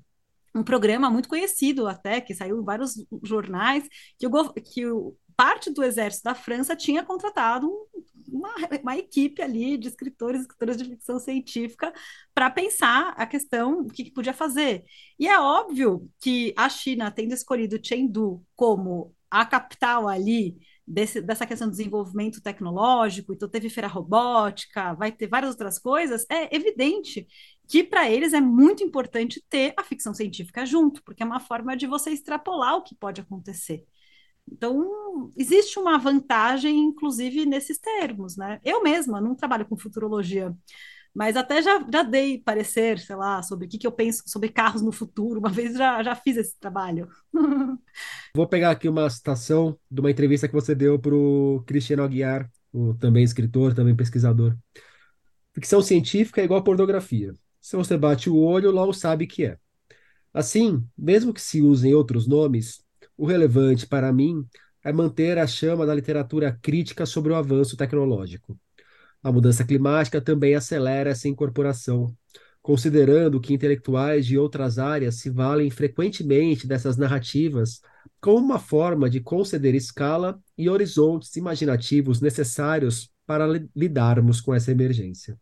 [0.54, 3.88] um programa muito conhecido até, que saiu em vários jornais,
[4.18, 7.70] que o, que o, parte do exército da França tinha contratado
[8.28, 11.94] uma, uma equipe ali de escritores, escritoras de ficção científica
[12.34, 14.84] para pensar a questão, o que, que, podia fazer.
[15.20, 20.58] E é óbvio que a China, tendo escolhido Chengdu como a capital ali
[20.88, 26.26] desse, dessa questão do desenvolvimento tecnológico, então teve feira robótica, vai ter várias outras coisas,
[26.30, 27.28] é evidente
[27.68, 31.76] que para eles é muito importante ter a ficção científica junto, porque é uma forma
[31.76, 33.84] de você extrapolar o que pode acontecer.
[34.52, 38.60] Então, existe uma vantagem, inclusive, nesses termos, né?
[38.64, 40.56] Eu mesma não trabalho com futurologia,
[41.16, 44.50] mas até já, já dei parecer, sei lá, sobre o que, que eu penso sobre
[44.50, 45.40] carros no futuro.
[45.40, 47.08] Uma vez já, já fiz esse trabalho.
[48.36, 52.52] Vou pegar aqui uma citação de uma entrevista que você deu para o Cristiano Aguiar,
[52.74, 54.58] o também escritor, também pesquisador.
[55.54, 57.34] Ficção científica é igual pornografia.
[57.62, 59.58] Se você bate o olho, logo sabe que é.
[60.34, 62.84] Assim, mesmo que se usem outros nomes,
[63.16, 64.46] o relevante para mim
[64.84, 68.60] é manter a chama da literatura crítica sobre o avanço tecnológico.
[69.26, 72.16] A mudança climática também acelera essa incorporação,
[72.62, 77.82] considerando que intelectuais de outras áreas se valem frequentemente dessas narrativas
[78.22, 85.36] como uma forma de conceder escala e horizontes imaginativos necessários para lidarmos com essa emergência.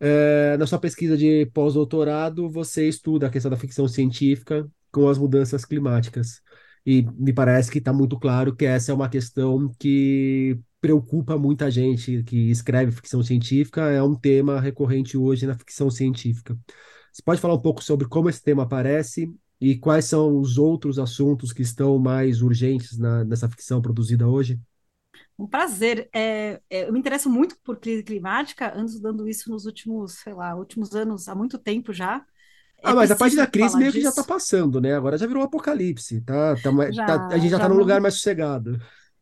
[0.00, 5.18] É, na sua pesquisa de pós-doutorado, você estuda a questão da ficção científica com as
[5.18, 6.40] mudanças climáticas.
[6.84, 11.70] E me parece que está muito claro que essa é uma questão que preocupa muita
[11.70, 16.58] gente que escreve ficção científica, é um tema recorrente hoje na ficção científica.
[17.12, 20.98] Você pode falar um pouco sobre como esse tema aparece e quais são os outros
[20.98, 24.58] assuntos que estão mais urgentes na, nessa ficção produzida hoje?
[25.38, 26.08] Um prazer.
[26.12, 30.34] É, é, eu me interesso muito por crise climática, ando estudando isso nos últimos, sei
[30.34, 32.26] lá, últimos anos, há muito tempo já.
[32.78, 33.98] É ah, mas a parte da crise meio disso.
[33.98, 34.96] que já está passando, né?
[34.96, 36.56] Agora já virou um apocalipse, tá?
[36.56, 38.80] tá, já, tá a gente já está num lugar mais sossegado.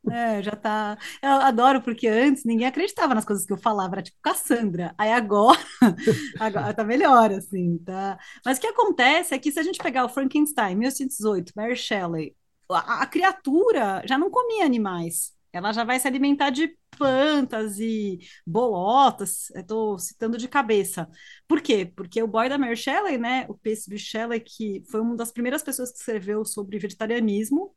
[0.09, 0.97] É, já tá.
[1.23, 4.95] Eu adoro, porque antes ninguém acreditava nas coisas que eu falava, era tipo Cassandra.
[4.97, 5.59] Aí agora,
[6.41, 8.19] agora tá melhor, assim, tá?
[8.45, 12.35] Mas o que acontece é que se a gente pegar o Frankenstein, 1818, Mary Shelley,
[12.71, 15.33] a, a criatura já não comia animais.
[15.53, 21.09] Ela já vai se alimentar de plantas e bolotas, estou citando de cabeça.
[21.47, 21.91] Por quê?
[21.95, 25.63] Porque o boy da Mary Shelley, né, o Percy Shelley, que foi uma das primeiras
[25.63, 27.75] pessoas que escreveu sobre vegetarianismo,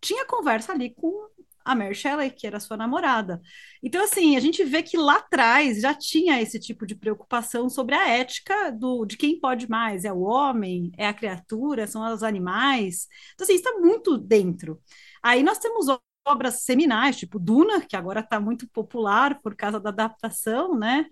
[0.00, 1.28] tinha conversa ali com
[1.64, 3.40] a Mary Shelley, que era sua namorada.
[3.82, 7.94] Então, assim, a gente vê que lá atrás já tinha esse tipo de preocupação sobre
[7.94, 12.22] a ética do, de quem pode mais, é o homem, é a criatura, são os
[12.22, 13.06] animais.
[13.34, 14.80] Então, assim, está muito dentro.
[15.22, 15.86] Aí nós temos
[16.26, 21.06] obras seminais, tipo Duna, que agora está muito popular por causa da adaptação, né?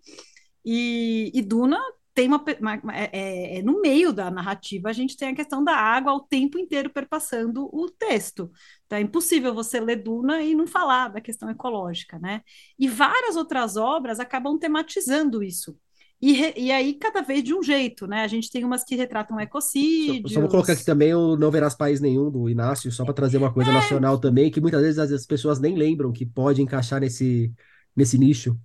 [0.65, 1.79] E, e Duna
[2.15, 5.65] tem uma, uma é, é, é, no meio da narrativa a gente tem a questão
[5.65, 8.51] da água o tempo inteiro perpassando o texto.
[8.87, 12.43] Então é impossível você ler Duna e não falar da questão ecológica, né?
[12.79, 15.77] E várias outras obras acabam tematizando isso.
[16.21, 18.23] E, re, e aí, cada vez de um jeito, né?
[18.23, 20.31] A gente tem umas que retratam ecocídios.
[20.31, 23.13] Só, só vou colocar aqui também o Não Verás País Nenhum, do Inácio, só para
[23.13, 23.75] trazer uma coisa é...
[23.75, 27.53] nacional também, que muitas vezes as pessoas nem lembram que pode encaixar nesse,
[27.97, 28.57] nesse nicho.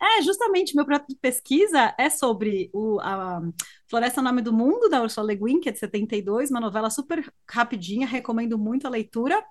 [0.00, 3.40] É, justamente, meu projeto de pesquisa é sobre o, a
[3.88, 7.32] Floresta Nome do Mundo, da Ursula Le Guin, que é de 72, uma novela super
[7.48, 9.42] rapidinha, recomendo muito a leitura.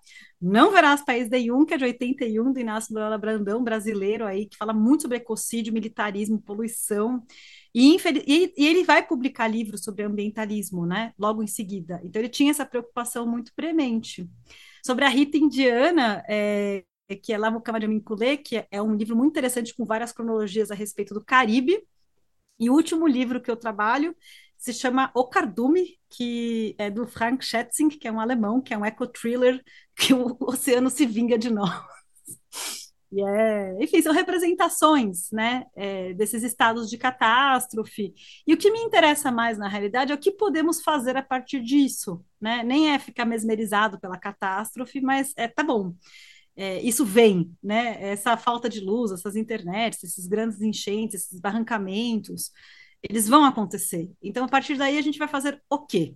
[0.42, 4.46] Não Verás País de Um, que é de 81, do Inácio Lula Brandão, brasileiro aí,
[4.46, 7.24] que fala muito sobre ecocídio, militarismo, poluição.
[7.74, 11.14] E, e, e, ele vai publicar livros sobre ambientalismo, né?
[11.18, 12.00] Logo em seguida.
[12.04, 14.30] Então ele tinha essa preocupação muito premente.
[14.86, 19.76] Sobre a Rita Indiana, é, que é Lavo Camarinculé, que é um livro muito interessante
[19.76, 21.86] com várias cronologias a respeito do Caribe.
[22.60, 24.16] E o último livro que eu trabalho
[24.58, 28.78] se chama O Cardume, que é do Frank Schätzing, que é um alemão, que é
[28.78, 29.62] um eco-thriller
[29.96, 31.70] que o oceano se vinga de nós.
[33.12, 38.14] E é, enfim, são representações né, é, desses estados de catástrofe.
[38.48, 41.62] E o que me interessa mais, na realidade, é o que podemos fazer a partir
[41.62, 42.26] disso.
[42.42, 42.64] Né?
[42.64, 45.94] Nem é ficar mesmerizado pela catástrofe, mas é tá bom
[46.56, 48.02] é, isso vem, né?
[48.02, 52.52] Essa falta de luz, essas internets, esses grandes enchentes, esses barrancamentos,
[53.04, 54.10] eles vão acontecer.
[54.22, 56.16] Então, a partir daí, a gente vai fazer o quê?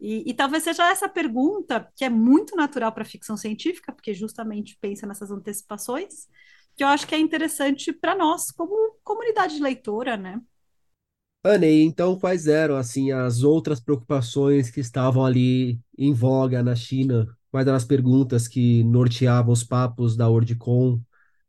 [0.00, 4.14] E, e talvez seja essa pergunta que é muito natural para a ficção científica, porque
[4.14, 6.28] justamente pensa nessas antecipações,
[6.76, 10.40] que eu acho que é interessante para nós, como comunidade leitora, né?
[11.44, 17.26] Anne, então quais eram assim as outras preocupações que estavam ali em voga na China
[17.50, 21.00] quais eram as perguntas que norteavam os papos da Wordcon,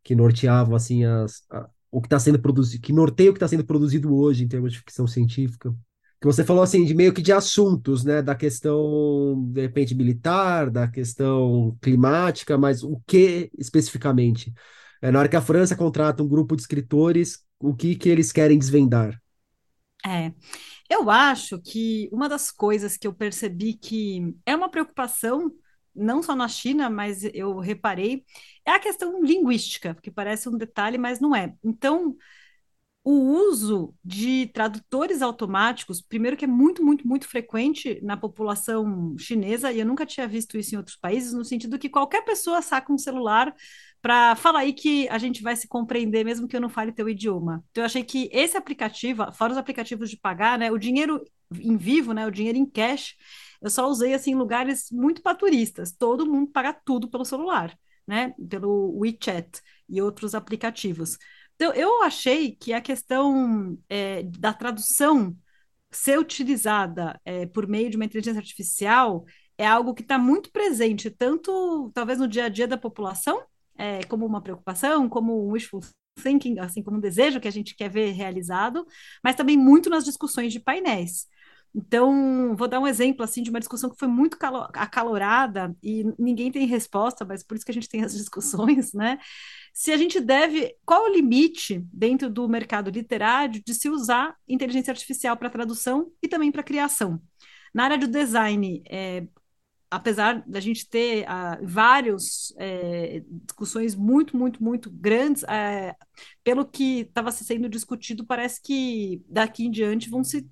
[0.03, 3.47] que norteavam assim as, a, o que está sendo produzido, que norteia o que está
[3.47, 5.73] sendo produzido hoje em termos de ficção científica.
[6.21, 10.69] Que você falou assim de meio que de assuntos, né, da questão de repente militar,
[10.69, 14.53] da questão climática, mas o que especificamente?
[15.01, 18.33] É, na hora que a França contrata um grupo de escritores, o que que eles
[18.33, 19.17] querem desvendar?
[20.05, 20.33] É,
[20.89, 25.51] eu acho que uma das coisas que eu percebi que é uma preocupação
[25.95, 28.23] não só na China, mas eu reparei,
[28.65, 31.53] é a questão linguística, que parece um detalhe, mas não é.
[31.63, 32.15] Então,
[33.03, 39.71] o uso de tradutores automáticos, primeiro que é muito, muito, muito frequente na população chinesa,
[39.71, 42.91] e eu nunca tinha visto isso em outros países, no sentido que qualquer pessoa saca
[42.93, 43.53] um celular
[44.01, 47.09] para falar aí que a gente vai se compreender, mesmo que eu não fale teu
[47.09, 47.63] idioma.
[47.71, 51.23] Então, eu achei que esse aplicativo, fora os aplicativos de pagar, né, o dinheiro
[51.59, 53.15] em vivo, né, o dinheiro em cash,
[53.61, 55.91] eu só usei assim lugares muito paturistas.
[55.91, 58.33] Todo mundo paga tudo pelo celular, né?
[58.49, 61.17] Pelo WeChat e outros aplicativos.
[61.55, 65.35] Então, eu achei que a questão é, da tradução
[65.91, 69.25] ser utilizada é, por meio de uma inteligência artificial
[69.57, 73.43] é algo que está muito presente, tanto talvez no dia a dia da população,
[73.77, 75.81] é, como uma preocupação, como um wishful
[76.21, 78.85] thinking, assim como um desejo que a gente quer ver realizado,
[79.23, 81.27] mas também muito nas discussões de painéis.
[81.73, 84.37] Então, vou dar um exemplo assim de uma discussão que foi muito
[84.73, 89.19] acalorada e ninguém tem resposta, mas por isso que a gente tem as discussões, né?
[89.73, 94.91] Se a gente deve, qual o limite dentro do mercado literário de se usar inteligência
[94.91, 97.21] artificial para tradução e também para criação?
[97.73, 99.27] Na área do design, é,
[99.91, 105.95] apesar da gente ter uh, várias é, discussões muito, muito, muito grandes, é,
[106.43, 110.47] pelo que estava sendo discutido, parece que daqui em diante vão se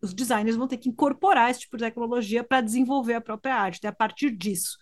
[0.00, 3.80] os designers vão ter que incorporar esse tipo de tecnologia para desenvolver a própria arte,
[3.82, 4.78] né, a partir disso.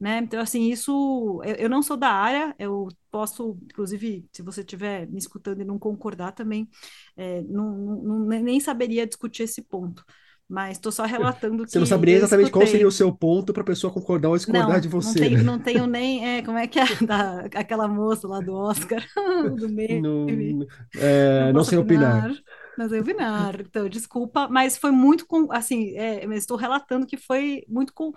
[0.00, 0.18] Né?
[0.18, 5.06] Então, assim, isso eu, eu, não sou da área, eu posso, inclusive, se você estiver
[5.06, 6.66] me escutando e não concordar também,
[7.14, 7.70] é, não,
[8.02, 10.02] não, nem saberia discutir esse ponto.
[10.48, 11.70] Mas estou só relatando que.
[11.70, 14.68] Você não saberia exatamente qual seria o seu ponto para a pessoa concordar ou discordar
[14.68, 15.20] não, de você.
[15.20, 16.38] Não tenho, não tenho nem.
[16.38, 19.04] É, como é que é da, aquela moça lá do Oscar,
[19.56, 20.02] do meio.
[20.02, 22.30] Não, é, não, não sei opinar.
[22.30, 22.42] opinar
[22.80, 23.60] mas eu Vinar.
[23.60, 28.10] Então, desculpa, mas foi muito com, assim, é, estou relatando que foi muito com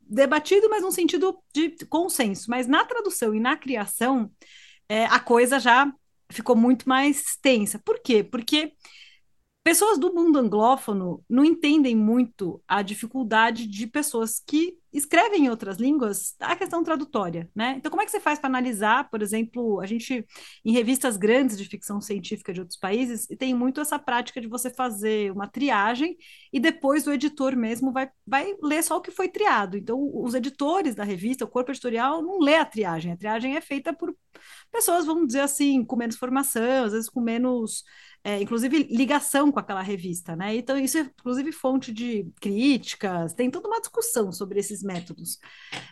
[0.00, 2.50] debatido, mas num sentido de consenso.
[2.50, 4.28] Mas na tradução e na criação,
[4.88, 5.92] é, a coisa já
[6.28, 7.78] ficou muito mais tensa.
[7.78, 8.24] Por quê?
[8.24, 8.72] Porque
[9.62, 15.76] pessoas do mundo anglófono não entendem muito a dificuldade de pessoas que escrevem em outras
[15.76, 17.74] línguas a questão tradutória, né?
[17.76, 20.26] Então, como é que você faz para analisar, por exemplo, a gente,
[20.64, 24.70] em revistas grandes de ficção científica de outros países, tem muito essa prática de você
[24.70, 26.16] fazer uma triagem
[26.52, 29.76] e depois o editor mesmo vai, vai ler só o que foi triado.
[29.76, 33.12] Então, os editores da revista, o corpo editorial, não lê a triagem.
[33.12, 34.14] A triagem é feita por
[34.70, 37.84] pessoas, vamos dizer assim, com menos formação, às vezes com menos
[38.22, 40.54] é, inclusive ligação com aquela revista, né?
[40.54, 45.38] Então, isso é, inclusive, fonte de críticas, tem toda uma discussão sobre esses métodos.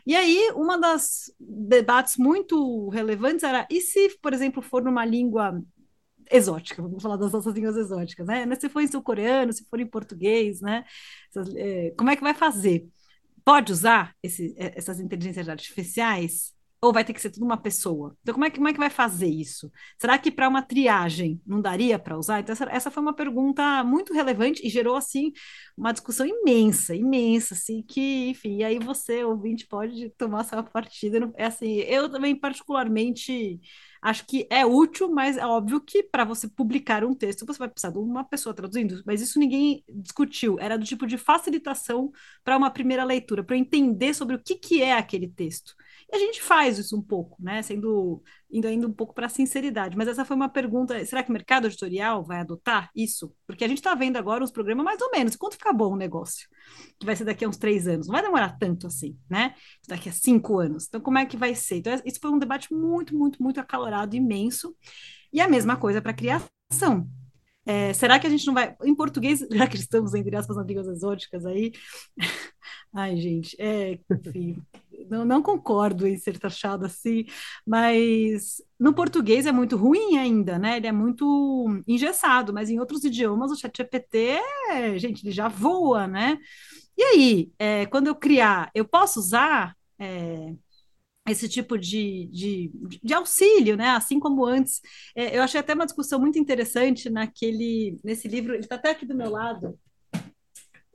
[0.07, 5.61] E aí, uma das debates muito relevantes era, e se, por exemplo, for numa língua
[6.31, 8.47] exótica, vamos falar das nossas línguas exóticas, né?
[8.57, 10.85] Se for em sul-coreano, se for em português, né?
[11.57, 12.87] É, como é que vai fazer?
[13.45, 16.53] Pode usar esse, é, essas inteligências artificiais?
[16.81, 18.17] Ou vai ter que ser tudo uma pessoa?
[18.23, 19.71] Então, como é que, como é que vai fazer isso?
[19.99, 22.41] Será que para uma triagem não daria para usar?
[22.41, 25.33] Então, essa, essa foi uma pergunta muito relevante e gerou, assim,
[25.77, 31.31] uma discussão imensa, imensa, assim, que, enfim, aí você, ouvinte, pode tomar sua partida.
[31.37, 33.61] É assim, eu também, particularmente,
[34.03, 37.69] acho que é útil, mas é óbvio que para você publicar um texto, você vai
[37.69, 42.11] precisar de uma pessoa traduzindo, mas isso ninguém discutiu, era do tipo de facilitação
[42.45, 45.75] para uma primeira leitura, para entender sobre o que, que é aquele texto.
[46.11, 47.61] E a gente faz isso um pouco, né?
[47.61, 49.97] Sendo indo ainda um pouco para a sinceridade.
[49.97, 53.35] Mas essa foi uma pergunta: será que o mercado editorial vai adotar isso?
[53.47, 55.37] Porque a gente está vendo agora os programas mais ou menos.
[55.37, 56.49] Quanto fica bom o negócio?
[56.99, 58.07] Que vai ser daqui a uns três anos.
[58.07, 59.55] Não vai demorar tanto assim, né?
[59.87, 60.87] Daqui a cinco anos.
[60.89, 61.77] Então, como é que vai ser?
[61.77, 64.75] Então, isso foi um debate muito, muito, muito acalorado, imenso.
[65.31, 67.07] E a mesma coisa para a criação.
[67.67, 68.75] É, será que a gente não vai.
[68.83, 71.73] Em português, já que estamos entre aspas amigas exóticas aí.
[72.95, 74.63] Ai, gente, é, enfim,
[75.09, 77.25] não, não, concordo em ser taxado assim,
[77.67, 80.77] mas no português é muito ruim ainda, né?
[80.77, 86.07] Ele é muito engessado, mas em outros idiomas o ChatGPT, é, gente, ele já voa,
[86.07, 86.39] né?
[86.97, 90.55] E aí, é, quando eu criar, eu posso usar é,
[91.29, 92.71] esse tipo de, de,
[93.03, 93.91] de, auxílio, né?
[93.91, 94.81] Assim como antes.
[95.15, 99.07] É, eu achei até uma discussão muito interessante naquele, nesse livro, ele está até aqui
[99.07, 99.79] do meu lado,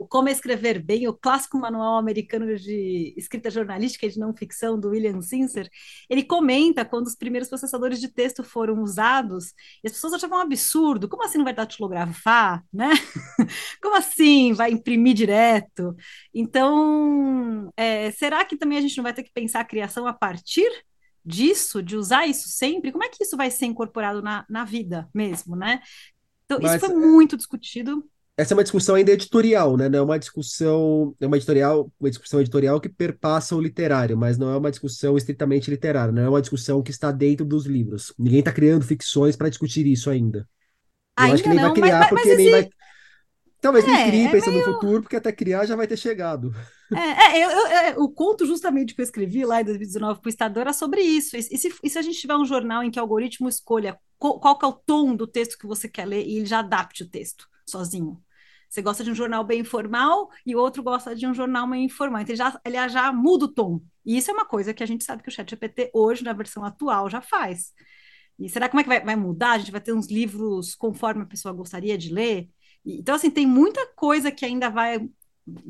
[0.04, 4.78] o Como Escrever Bem, o clássico manual americano de escrita jornalística e de não ficção
[4.78, 5.70] do William Sincer,
[6.10, 10.42] ele comenta quando os primeiros processadores de texto foram usados e as pessoas achavam um
[10.42, 11.08] absurdo.
[11.08, 12.89] Como assim não vai datilografar, né?
[13.82, 15.96] Como assim vai imprimir direto?
[16.34, 20.13] Então, é, será que também a gente não vai ter que pensar a criação a
[20.13, 20.70] partir
[21.26, 22.92] disso, de usar isso sempre?
[22.92, 25.82] Como é que isso vai ser incorporado na, na vida mesmo, né?
[26.44, 29.88] Então, Mas, isso foi muito discutido essa é uma discussão ainda editorial, né?
[29.88, 34.39] Não é uma discussão, é uma editorial, uma discussão editorial que perpassa o literário, mas
[34.39, 38.12] não é uma discussão estritamente literária, não é uma discussão que está dentro dos livros.
[38.17, 40.48] Ninguém está criando ficções para discutir isso ainda.
[41.15, 42.69] Eu ainda acho que nem não, vai criar, mas, porque mas nem vai.
[43.62, 44.65] Talvez é, nem crie é pensando meio...
[44.65, 46.52] no futuro, porque até criar já vai ter chegado.
[46.91, 50.28] É, é, eu, eu, é, o conto justamente que eu escrevi lá em 2019 para
[50.28, 51.38] o Estadão era sobre isso.
[51.38, 54.39] E, se, e se a gente tiver um jornal em que o algoritmo escolha qual,
[54.39, 57.10] qual é o tom do texto que você quer ler e ele já adapte o
[57.10, 58.21] texto sozinho?
[58.69, 61.84] Você gosta de um jornal bem informal e o outro gosta de um jornal meio
[61.84, 62.21] informal.
[62.21, 63.82] Então, ele já, ele já muda o tom.
[64.04, 66.65] E isso é uma coisa que a gente sabe que o ChatGPT hoje, na versão
[66.65, 67.71] atual, já faz.
[68.39, 69.52] E será como é que vai, vai mudar?
[69.52, 72.49] A gente vai ter uns livros conforme a pessoa gostaria de ler?
[72.84, 75.08] E, então, assim, tem muita coisa que ainda vai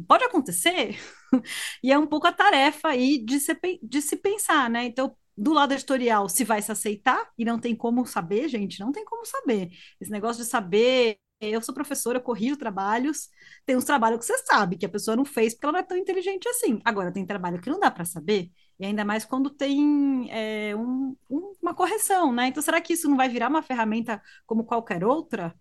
[0.08, 0.98] pode acontecer,
[1.84, 4.86] e é um pouco a tarefa aí de se, de se pensar, né?
[4.86, 8.92] Então, do lado editorial, se vai se aceitar, e não tem como saber, gente, não
[8.92, 9.70] tem como saber.
[10.00, 11.18] Esse negócio de saber
[11.50, 13.30] eu sou professora, eu corrijo trabalhos.
[13.66, 15.84] Tem uns trabalhos que você sabe que a pessoa não fez porque ela não é
[15.84, 16.80] tão inteligente assim.
[16.86, 21.16] Agora, tem trabalho que não dá para saber, e ainda mais quando tem é, um,
[21.30, 22.48] um, uma correção, né?
[22.48, 25.56] Então, será que isso não vai virar uma ferramenta como qualquer outra?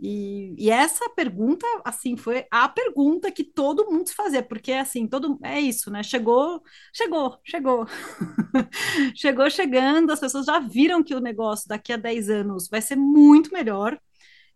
[0.00, 5.08] E, e, essa pergunta, assim, foi a pergunta que todo mundo se fazia, porque, assim,
[5.08, 6.04] todo é isso, né?
[6.04, 6.62] Chegou,
[6.94, 7.86] chegou, chegou.
[9.16, 12.94] chegou chegando, as pessoas já viram que o negócio daqui a 10 anos vai ser
[12.96, 13.98] muito melhor,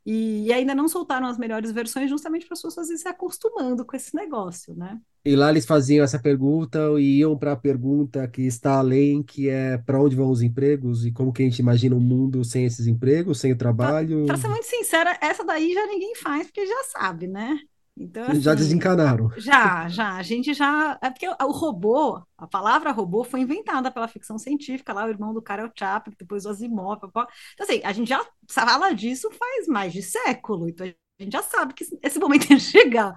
[0.05, 3.95] e, e, ainda não soltaram as melhores versões justamente para as pessoas se acostumando com
[3.97, 5.01] esse negócio, né?
[5.25, 9.49] E lá eles faziam essa pergunta e iam para a pergunta que está além, que
[9.49, 12.65] é para onde vão os empregos e como que a gente imagina um mundo sem
[12.65, 14.27] esses empregos, sem o trabalho.
[14.27, 17.61] Para ser muito sincera, essa daí já ninguém faz porque já sabe, né?
[18.03, 19.31] Então, assim, já desencanaram.
[19.37, 20.17] Já, já.
[20.17, 20.99] A gente já.
[21.03, 25.33] É porque o robô, a palavra robô foi inventada pela ficção científica, lá o irmão
[25.33, 26.99] do cara é o Chaplin, depois o Asimov.
[27.05, 27.27] Então,
[27.61, 31.75] assim, a gente já fala disso faz mais de século, então a gente já sabe
[31.75, 33.15] que esse momento ia chegar.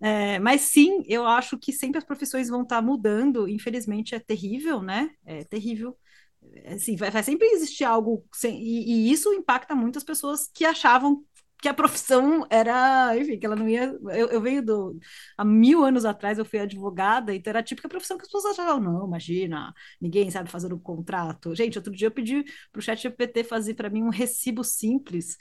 [0.00, 4.82] É, mas sim, eu acho que sempre as profissões vão estar mudando, infelizmente é terrível,
[4.82, 5.10] né?
[5.24, 5.96] É terrível.
[6.66, 11.24] Assim, vai, vai sempre existir algo, sem, e, e isso impacta muitas pessoas que achavam
[11.62, 13.96] que a profissão era, enfim, que ela não ia.
[14.10, 14.98] Eu, eu venho do.
[15.38, 18.58] Há mil anos atrás eu fui advogada, então era a típica profissão que as pessoas
[18.58, 21.54] achavam, não, imagina, ninguém sabe fazer um contrato.
[21.54, 25.36] Gente, outro dia eu pedi para o chat GPT fazer para mim um recibo simples.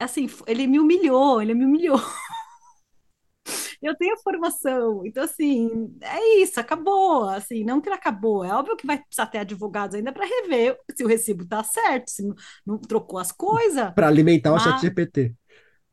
[0.00, 1.98] Assim, ele me humilhou, ele me humilhou.
[3.82, 5.04] eu tenho formação.
[5.04, 7.28] Então, assim, é isso, acabou.
[7.28, 8.42] Assim, não que ele acabou.
[8.44, 12.10] É óbvio que vai precisar ter advogados ainda para rever se o recibo está certo,
[12.10, 12.34] se não,
[12.66, 13.92] não trocou as coisas.
[13.94, 14.62] Para alimentar mas...
[14.62, 15.34] o chat GPT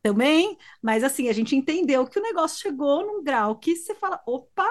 [0.04, 4.22] também, mas assim, a gente entendeu que o negócio chegou num grau que você fala,
[4.26, 4.66] opa,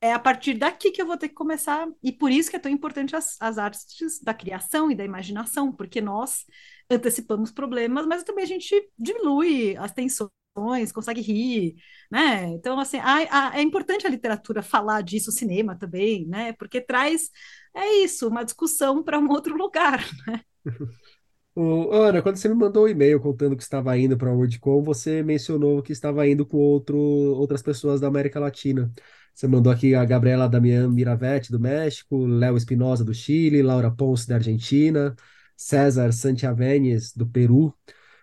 [0.00, 2.58] é a partir daqui que eu vou ter que começar, e por isso que é
[2.58, 6.46] tão importante as, as artes da criação e da imaginação, porque nós
[6.90, 11.76] antecipamos problemas, mas também a gente diminui as tensões, consegue rir,
[12.10, 12.46] né?
[12.48, 16.52] Então, assim, a, a, é importante a literatura falar disso, o cinema também, né?
[16.54, 17.30] Porque traz
[17.74, 20.42] é isso, uma discussão para um outro lugar, né?
[21.60, 24.80] Ana, quando você me mandou o um e-mail contando que estava indo para a WorldCon,
[24.82, 28.92] você mencionou que estava indo com outro, outras pessoas da América Latina.
[29.34, 34.28] Você mandou aqui a Gabriela Damian Miravete, do México, Léo Espinosa, do Chile, Laura Ponce,
[34.28, 35.16] da Argentina,
[35.56, 37.74] César Santiavenes, do Peru.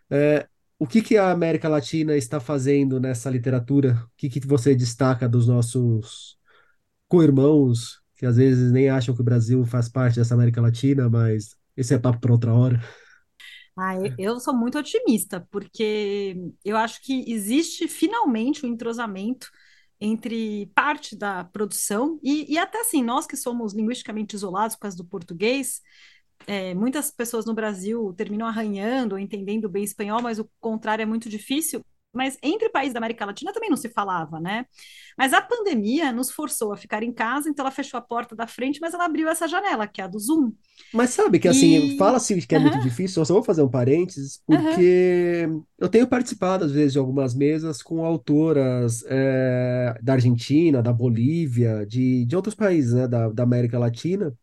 [0.10, 0.48] É,
[0.80, 4.02] o que, que a América Latina está fazendo nessa literatura?
[4.06, 6.38] O que, que você destaca dos nossos
[7.08, 11.56] co-irmãos, que às vezes nem acham que o Brasil faz parte dessa América Latina, mas
[11.78, 12.82] esse é papo para outra hora.
[13.78, 19.52] Ah, eu sou muito otimista, porque eu acho que existe finalmente um entrosamento
[20.00, 24.96] entre parte da produção e, e até assim, nós que somos linguisticamente isolados por causa
[24.98, 25.82] do português,
[26.48, 31.06] é, muitas pessoas no Brasil terminam arranhando ou entendendo bem espanhol, mas o contrário é
[31.06, 31.84] muito difícil
[32.16, 34.66] mas entre países da América Latina também não se falava, né?
[35.18, 38.48] Mas a pandemia nos forçou a ficar em casa, então ela fechou a porta da
[38.48, 40.52] frente, mas ela abriu essa janela, que é a do Zoom.
[40.94, 41.98] Mas sabe que assim, e...
[41.98, 42.66] fala-se que é uhum.
[42.66, 45.64] muito difícil, eu só vou fazer um parênteses, porque uhum.
[45.80, 51.86] eu tenho participado, às vezes, de algumas mesas com autoras é, da Argentina, da Bolívia,
[51.86, 54.34] de, de outros países, né, da, da América Latina.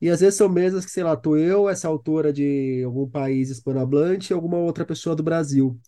[0.00, 3.50] E às vezes são mesas que, sei lá, tô eu, essa autora de algum país
[3.50, 5.78] hispanohablante e alguma outra pessoa do Brasil.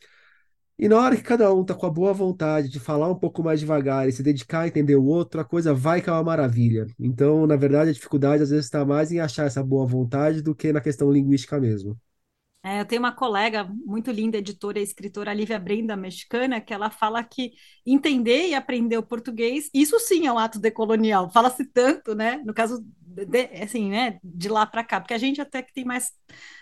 [0.83, 3.41] E na hora que cada um tá com a boa vontade de falar um pouco
[3.41, 6.25] mais devagar e se dedicar a entender o outro, a coisa vai que é uma
[6.25, 6.89] maravilha.
[6.99, 10.57] Então, na verdade, a dificuldade às vezes está mais em achar essa boa vontade do
[10.57, 11.97] que na questão linguística mesmo.
[12.65, 16.91] É, eu tenho uma colega muito linda, editora e escritora, Lívia Brenda, mexicana, que ela
[16.91, 17.53] fala que
[17.87, 21.31] entender e aprender o português, isso sim é um ato decolonial.
[21.31, 22.43] Fala-se tanto, né?
[22.45, 24.19] No caso, de, assim, né?
[24.23, 26.11] De lá para cá, porque a gente até que tem mais,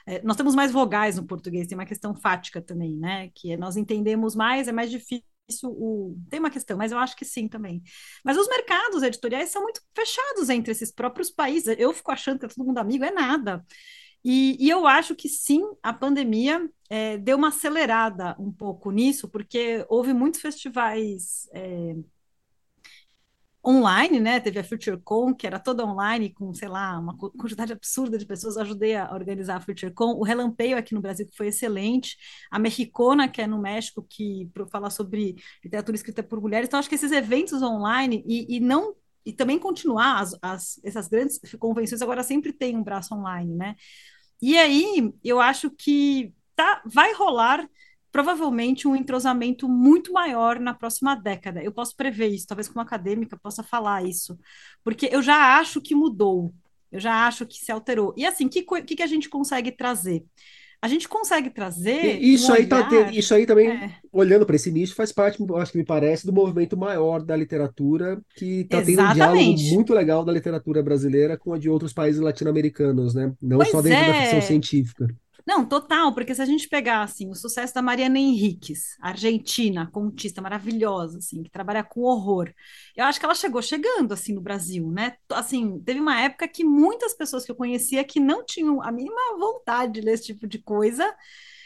[0.07, 3.31] é, nós temos mais vogais no português, tem uma questão fática também, né?
[3.35, 5.25] Que é, nós entendemos mais, é mais difícil
[5.65, 6.17] o...
[6.31, 7.83] tem uma questão, mas eu acho que sim também.
[8.25, 11.77] Mas os mercados editoriais são muito fechados entre esses próprios países.
[11.79, 13.65] Eu fico achando que é todo mundo amigo, é nada.
[14.25, 19.29] E, e eu acho que sim, a pandemia é, deu uma acelerada um pouco nisso,
[19.29, 21.97] porque houve muitos festivais é,
[23.67, 24.41] online, né?
[24.41, 28.57] Teve a FutureCon, que era toda online, com, sei lá, uma quantidade absurda de pessoas.
[28.57, 30.15] Eu ajudei a organizar a FutureCon.
[30.15, 32.17] O Relampeio aqui no Brasil, que foi excelente.
[32.51, 36.69] A Mexicona, que é no México, que fala sobre literatura escrita por mulheres.
[36.69, 38.95] Então, acho que esses eventos online, e, e não
[39.25, 43.77] e também continuar as, as, essas grandes convenções agora sempre tem um braço online, né?
[44.41, 47.69] E aí eu acho que tá, vai rolar
[48.13, 51.63] provavelmente um entrosamento muito maior na próxima década.
[51.63, 54.39] Eu posso prever isso, talvez como acadêmica possa falar isso,
[54.83, 56.53] porque eu já acho que mudou,
[56.91, 58.15] eu já acho que se alterou.
[58.17, 60.25] E assim, o que, que, que a gente consegue trazer?
[60.83, 62.19] a gente consegue trazer.
[62.23, 63.05] Isso, um aí, tá olhar...
[63.05, 63.95] tá, isso aí também, é.
[64.11, 68.19] olhando para esse nicho, faz parte, acho que me parece, do movimento maior da literatura,
[68.35, 72.21] que está tendo um diálogo muito legal da literatura brasileira com a de outros países
[72.21, 73.31] latino-americanos, né?
[73.43, 74.07] Não pois só dentro é.
[74.07, 75.07] da ficção científica.
[75.47, 80.41] Não, total, porque se a gente pegar assim, o sucesso da Mariana Henriques, argentina, contista
[80.41, 82.53] maravilhosa, assim, que trabalha com horror,
[82.97, 85.17] eu acho que ela chegou chegando assim no Brasil, né?
[85.31, 89.39] Assim, teve uma época que muitas pessoas que eu conhecia que não tinham a mínima
[89.39, 91.15] vontade de ler esse tipo de coisa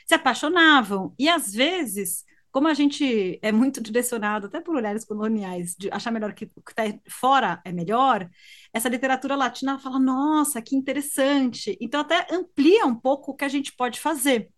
[0.07, 1.15] se apaixonavam.
[1.19, 6.13] E às vezes como a gente é muito direcionado até por olhares coloniais, de achar
[6.13, 8.31] melhor que o que está fora é melhor,
[8.73, 11.77] essa literatura latina fala, nossa, que interessante.
[11.81, 14.49] Então, até amplia um pouco o que a gente pode fazer.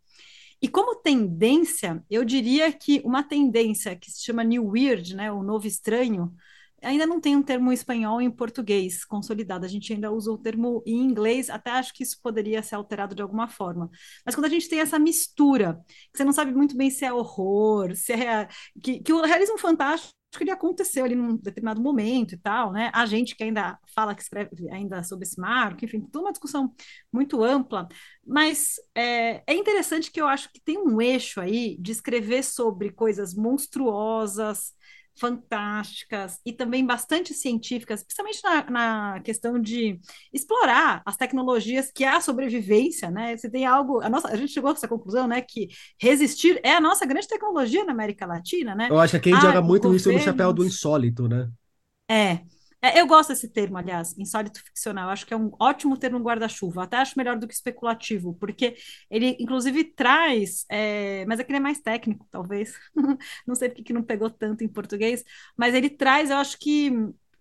[0.60, 5.42] E como tendência, eu diria que uma tendência que se chama New Weird, né, o
[5.42, 6.34] novo estranho,
[6.82, 10.30] ainda não tem um termo em espanhol e em português consolidado, a gente ainda usa
[10.30, 13.90] o termo em inglês, até acho que isso poderia ser alterado de alguma forma.
[14.24, 15.80] Mas quando a gente tem essa mistura,
[16.12, 18.48] que você não sabe muito bem se é horror, se é.
[18.82, 22.90] que, que o realismo fantástico que ele aconteceu ali num determinado momento e tal, né?
[22.92, 26.74] A gente que ainda fala, que escreve ainda sobre esse marco, enfim, toda uma discussão
[27.12, 27.88] muito ampla,
[28.26, 32.90] mas é, é interessante que eu acho que tem um eixo aí de escrever sobre
[32.90, 34.74] coisas monstruosas,
[35.18, 39.98] fantásticas e também bastante científicas, principalmente na, na, questão de
[40.32, 43.36] explorar as tecnologias que há sobrevivência, né?
[43.36, 45.68] Você tem algo, a nossa, a gente chegou a essa conclusão, né, que
[46.00, 48.88] resistir é a nossa grande tecnologia na América Latina, né?
[48.90, 51.48] Eu acho que gente ah, joga muito isso no chapéu do insólito, né?
[52.10, 52.40] É,
[52.86, 55.08] é, eu gosto desse termo, aliás, insólito ficcional.
[55.08, 56.84] Acho que é um ótimo termo guarda-chuva.
[56.84, 58.76] Até acho melhor do que especulativo, porque
[59.10, 60.64] ele, inclusive, traz.
[60.68, 62.74] É, mas aquele é mais técnico, talvez.
[63.46, 65.24] não sei porque que não pegou tanto em português,
[65.56, 66.90] mas ele traz, eu acho que.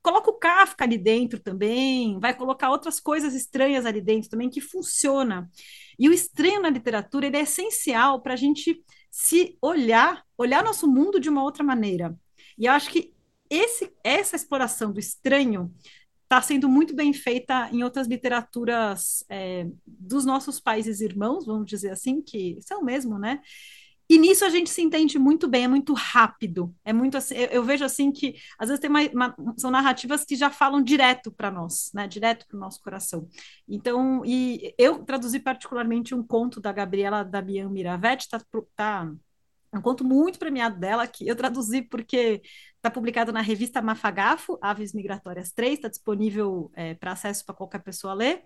[0.01, 4.61] Coloca o Kafka ali dentro também, vai colocar outras coisas estranhas ali dentro também, que
[4.61, 5.49] funciona.
[5.97, 10.87] E o estranho na literatura ele é essencial para a gente se olhar, olhar nosso
[10.87, 12.15] mundo de uma outra maneira.
[12.55, 13.14] E eu acho que
[13.55, 15.73] esse, essa exploração do estranho
[16.23, 21.91] está sendo muito bem feita em outras literaturas é, dos nossos países irmãos, vamos dizer
[21.91, 23.41] assim, que são mesmo, né?
[24.07, 26.73] E nisso a gente se entende muito bem, é muito rápido.
[26.83, 30.23] É muito assim, eu, eu vejo assim que às vezes tem uma, uma, são narrativas
[30.23, 32.07] que já falam direto para nós, né?
[32.07, 33.27] Direto para o nosso coração.
[33.67, 38.39] Então, e eu traduzi particularmente um conto da Gabriela Damian Miravet, tá,
[38.75, 39.11] tá
[39.78, 42.41] um conto muito premiado dela, que eu traduzi porque
[42.76, 47.80] está publicado na revista Mafagafo, Aves Migratórias 3, está disponível é, para acesso para qualquer
[47.80, 48.43] pessoa ler.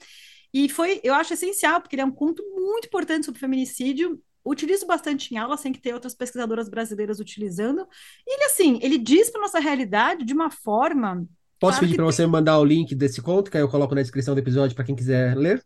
[0.53, 4.87] E foi, eu acho essencial, porque ele é um conto muito importante sobre feminicídio utilizo
[4.87, 7.87] bastante em aula, sem que ter outras pesquisadoras brasileiras utilizando.
[8.25, 11.25] E ele, assim, ele diz para nossa realidade de uma forma.
[11.59, 12.11] Posso claro pedir para tem...
[12.13, 14.85] você mandar o link desse conto, que aí eu coloco na descrição do episódio para
[14.85, 15.63] quem quiser ler?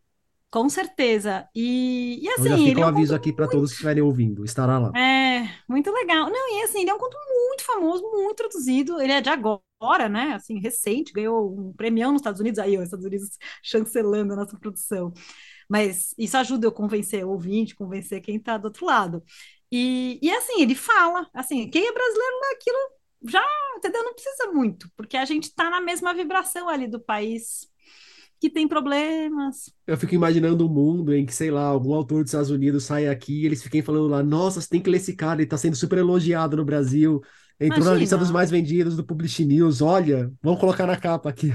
[0.53, 1.49] Com certeza.
[1.55, 2.43] E, e assim.
[2.43, 3.55] Eu já fica um aviso aqui para muito...
[3.55, 4.91] todos que estiverem ouvindo, estará lá.
[4.95, 6.29] É, muito legal.
[6.29, 9.01] Não, e assim, ele é um conto muito famoso, muito traduzido.
[9.01, 10.33] Ele é de agora, né?
[10.35, 13.29] Assim, recente, ganhou um premião nos Estados Unidos, aí, os Estados Unidos
[13.65, 15.11] chancelando a nossa produção.
[15.67, 19.23] Mas isso ajuda eu convencer o ouvinte, convencer quem está do outro lado.
[19.71, 22.77] E, e assim, ele fala, assim, quem é brasileiro naquilo
[23.27, 23.43] já,
[23.75, 24.03] entendeu?
[24.03, 27.72] Não precisa muito, porque a gente está na mesma vibração ali do país
[28.43, 29.73] que tem problemas.
[29.87, 33.07] Eu fico imaginando um mundo em que, sei lá, algum autor dos Estados Unidos sai
[33.07, 35.55] aqui e eles fiquem falando lá, nossa, você tem que ler esse cara, ele está
[35.55, 37.21] sendo super elogiado no Brasil,
[37.57, 37.91] entrou Imagina.
[37.91, 41.53] na lista dos mais vendidos do Publish News, olha, vamos colocar na capa aqui.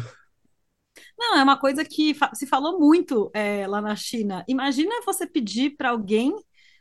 [1.19, 4.43] Não, é uma coisa que fa se falou muito é, lá na China.
[4.49, 6.35] Imagina você pedir para alguém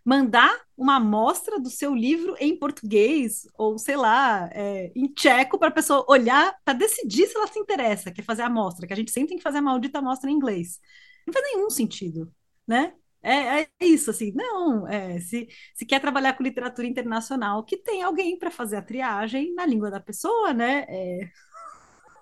[0.07, 5.67] mandar uma amostra do seu livro em português ou sei lá é, em tcheco para
[5.67, 8.95] a pessoa olhar para decidir se ela se interessa, quer fazer a amostra, que a
[8.95, 10.79] gente sempre tem que fazer a maldita amostra em inglês.
[11.25, 12.31] Não faz nenhum sentido,
[12.65, 12.93] né?
[13.21, 18.01] É, é isso, assim, não, é, se, se quer trabalhar com literatura internacional, que tem
[18.01, 20.85] alguém para fazer a triagem na língua da pessoa, né?
[20.87, 21.29] É...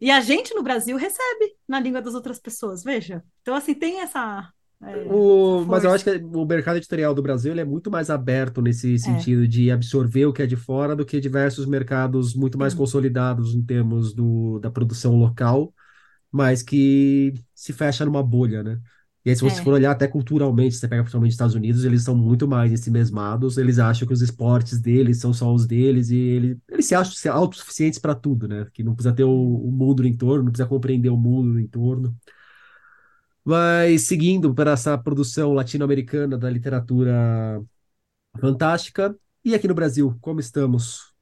[0.02, 3.22] E a gente no Brasil recebe na língua das outras pessoas, veja.
[3.42, 4.50] Então, assim, tem essa.
[4.82, 8.62] É, o, mas eu acho que o mercado editorial do Brasil é muito mais aberto
[8.62, 8.98] nesse é.
[8.98, 9.48] sentido é.
[9.48, 13.62] de absorver o que é de fora do que diversos mercados muito mais consolidados em
[13.62, 15.74] termos do, da produção local,
[16.32, 18.80] mas que se fecha numa bolha, né?
[19.26, 19.64] E aí, se você é.
[19.64, 23.58] for olhar até culturalmente, você pega principalmente os Estados Unidos, eles são muito mais ensimesmados,
[23.58, 27.34] eles acham que os esportes deles são só os deles, e ele, eles se acham
[27.34, 28.66] autossuficientes para tudo, né?
[28.74, 31.60] Que não precisa ter o, o, mundo no entorno, não precisa compreender o mundo no
[31.60, 32.16] entorno.
[33.50, 37.60] Mas seguindo para essa produção latino-americana da literatura
[38.40, 41.16] fantástica, e aqui no Brasil, como estamos?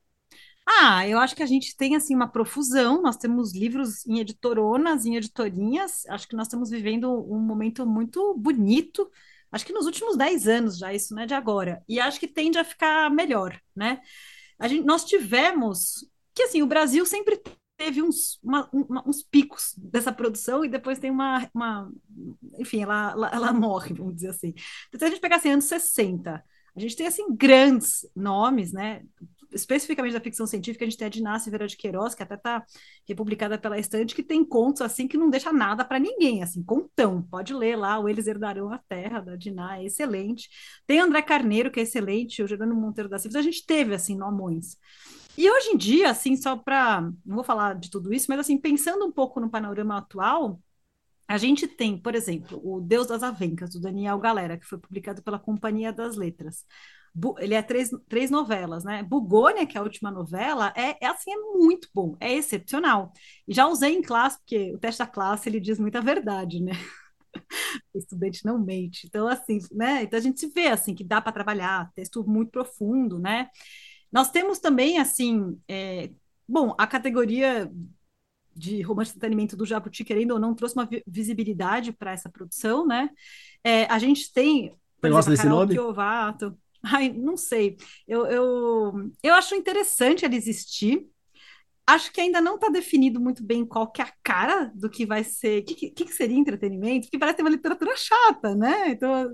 [0.68, 5.06] Ah, eu acho que a gente tem assim uma profusão, nós temos livros em editoronas,
[5.06, 9.10] em editorinhas, acho que nós estamos vivendo um momento muito bonito,
[9.50, 12.28] acho que nos últimos 10 anos já, isso não é de agora, e acho que
[12.28, 14.02] tende a ficar melhor, né?
[14.60, 16.06] A gente, nós tivemos,
[16.36, 17.42] que assim, o Brasil sempre
[17.78, 21.92] teve uns, uma, uma, uns picos dessa produção e depois tem uma, uma
[22.60, 24.54] enfim, ela, ela, ela, morre, vamos dizer assim.
[24.88, 26.44] Então, se a gente pegar assim, anos 60,
[26.76, 29.04] a gente tem assim grandes nomes, né?
[29.52, 32.64] especificamente da ficção científica, a gente tem a Dinácia Vera de Queiroz, que até está
[33.08, 37.22] republicada pela Estante, que tem contos assim que não deixa nada para ninguém, assim, contão.
[37.22, 40.50] Pode ler lá, o Eles Herdarão a Terra, da Diná, é excelente.
[40.86, 44.16] Tem André Carneiro, que é excelente, o Gerando Monteiro da Silva, a gente teve, assim,
[44.16, 44.78] nomões.
[45.38, 47.02] E hoje em dia, assim, só para.
[47.26, 50.60] Não vou falar de tudo isso, mas, assim, pensando um pouco no panorama atual,
[51.28, 55.22] a gente tem, por exemplo, o Deus das Avencas, do Daniel Galera, que foi publicado
[55.24, 56.66] pela Companhia das Letras
[57.40, 59.04] ele é três, três novelas, né?
[59.04, 63.12] Bugônia, que é a última novela, é, é assim, é muito bom, é excepcional.
[63.48, 66.74] E já usei em classe, porque o teste da classe ele diz muita verdade, né?
[67.94, 69.08] o estudante não mente.
[69.08, 70.04] Então, assim, né?
[70.04, 73.50] Então a gente se vê assim que dá para trabalhar, texto muito profundo, né?
[74.12, 76.10] Nós temos também, assim, é,
[76.48, 77.72] bom, a categoria
[78.56, 82.88] de romance de entretenimento do Jabuti, querendo ou não, trouxe uma visibilidade para essa produção,
[82.88, 83.10] né?
[83.64, 85.74] É, a gente tem, por Você exemplo, desse Carol nome?
[85.74, 87.78] Chiovato, Ai, não sei.
[88.08, 91.06] Eu, eu, eu acho interessante ela existir.
[91.86, 95.06] Acho que ainda não está definido muito bem qual que é a cara do que
[95.06, 98.90] vai ser, o que, que, que, seria entretenimento, porque parece ter uma literatura chata, né?
[98.90, 99.32] Então,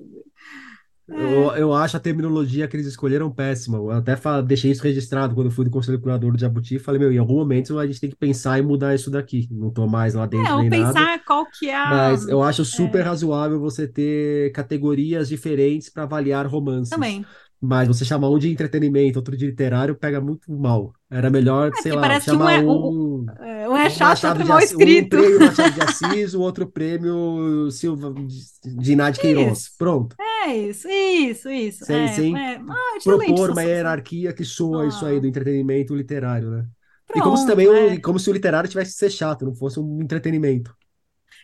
[1.16, 1.62] eu, é.
[1.62, 3.78] eu acho a terminologia que eles escolheram péssima.
[3.78, 6.80] Eu até falo, deixei isso registrado quando fui do Conselho Curador do Jabuti.
[6.80, 9.48] Falei, meu, em algum momento a gente tem que pensar em mudar isso daqui.
[9.52, 11.24] Não tô mais lá dentro é, nem pensar nada.
[11.26, 11.90] qual que é a...
[11.90, 13.04] Mas eu acho super é...
[13.04, 16.90] razoável você ter categorias diferentes para avaliar romances.
[16.90, 17.26] Também.
[17.66, 20.94] Mas você chamar um de entretenimento, outro de literário, pega muito mal.
[21.10, 22.60] Era melhor, é, sei lá, chamar um.
[22.60, 23.26] É, um, um
[23.86, 25.18] é chato, outro mal escrito.
[25.18, 28.14] Um prêmio Machado de Assis, o outro prêmio Silva
[28.66, 29.70] de Nádia Queiroz.
[29.78, 30.16] Pronto.
[30.20, 31.86] É isso, isso, isso.
[31.86, 34.88] Sem, é, sem é, ah, propor uma hierarquia que soa ah.
[34.88, 36.66] isso aí do entretenimento literário, né?
[37.16, 37.94] e como se também é.
[37.94, 40.76] o, como se o literário tivesse que ser chato, não fosse um entretenimento.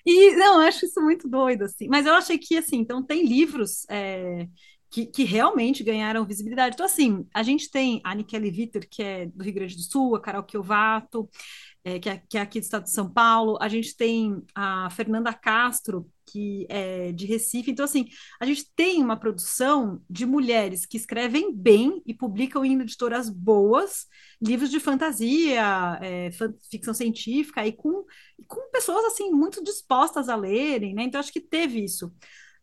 [0.06, 1.88] E não, eu acho isso muito doido, assim.
[1.88, 4.48] Mas eu achei que, assim, então tem livros é,
[4.90, 6.74] que, que, realmente ganharam visibilidade.
[6.74, 10.16] Então, assim, a gente tem a Nikele Vitter, que é do Rio Grande do Sul,
[10.16, 11.30] a Carol Kiovato,
[11.84, 14.90] é, que, é, que é aqui do estado de São Paulo, a gente tem a
[14.90, 17.72] Fernanda Castro, que é de Recife.
[17.72, 18.08] Então, assim,
[18.40, 24.06] a gente tem uma produção de mulheres que escrevem bem e publicam em editoras boas,
[24.42, 26.30] livros de fantasia, é,
[26.70, 28.06] ficção científica, e com,
[28.48, 31.04] com pessoas, assim, muito dispostas a lerem, né?
[31.04, 32.12] Então, acho que teve isso.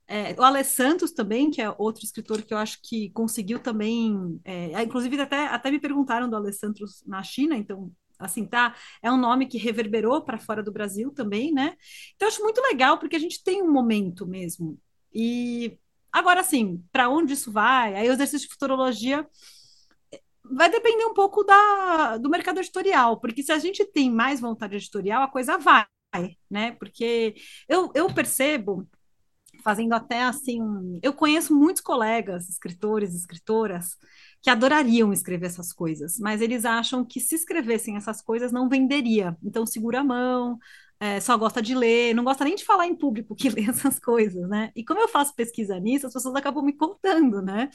[0.08, 4.80] É, o Alessandro também, que é outro escritor que eu acho que conseguiu também, é,
[4.82, 8.74] inclusive até, até me perguntaram do Alessandro na China, então assim, tá?
[9.02, 11.76] É um nome que reverberou para fora do Brasil também, né?
[12.14, 14.78] Então, acho muito legal, porque a gente tem um momento mesmo.
[15.12, 15.78] E
[16.12, 17.94] agora, assim, para onde isso vai?
[17.94, 19.26] Aí o exercício de futurologia
[20.12, 24.40] eh, vai depender um pouco da, do mercado editorial, porque se a gente tem mais
[24.40, 25.86] vontade editorial, a coisa vai,
[26.50, 26.72] né?
[26.72, 27.34] Porque
[27.68, 28.88] eu, eu percebo
[29.62, 30.60] fazendo até assim,
[31.02, 33.96] eu conheço muitos colegas, escritores, escritoras,
[34.42, 39.36] que adorariam escrever essas coisas, mas eles acham que se escrevessem essas coisas não venderia.
[39.42, 40.58] Então segura a mão,
[41.00, 43.98] é, só gosta de ler, não gosta nem de falar em público que lê essas
[43.98, 44.70] coisas, né?
[44.74, 47.70] E como eu faço pesquisa nisso, as pessoas acabam me contando, né?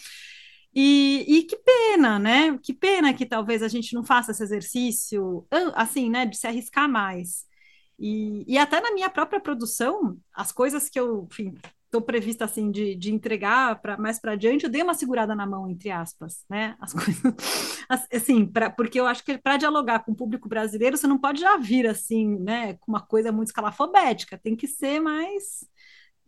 [0.73, 2.57] E, e, que pena, né?
[2.63, 5.45] Que pena que talvez a gente não faça esse exercício,
[5.75, 7.45] assim, né, de se arriscar mais.
[7.99, 11.53] E, e até na minha própria produção, as coisas que eu, enfim,
[11.91, 15.45] estou prevista assim de, de entregar para mais para adiante, eu dei uma segurada na
[15.45, 16.77] mão entre aspas, né?
[16.79, 17.21] As coisas
[18.09, 21.41] assim, pra, porque eu acho que para dialogar com o público brasileiro, você não pode
[21.41, 25.69] já vir assim, né, com uma coisa muito escalafobética, tem que ser mais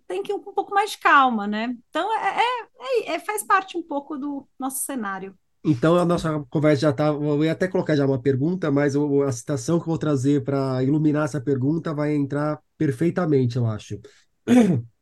[0.05, 1.74] tem que ir um, um pouco mais de calma, né?
[1.89, 5.34] Então é, é, é, é faz parte um pouco do nosso cenário.
[5.66, 7.07] Então, a nossa conversa já está.
[7.07, 10.84] Eu ia até colocar já uma pergunta, mas a citação que eu vou trazer para
[10.84, 13.97] iluminar essa pergunta vai entrar perfeitamente, eu acho.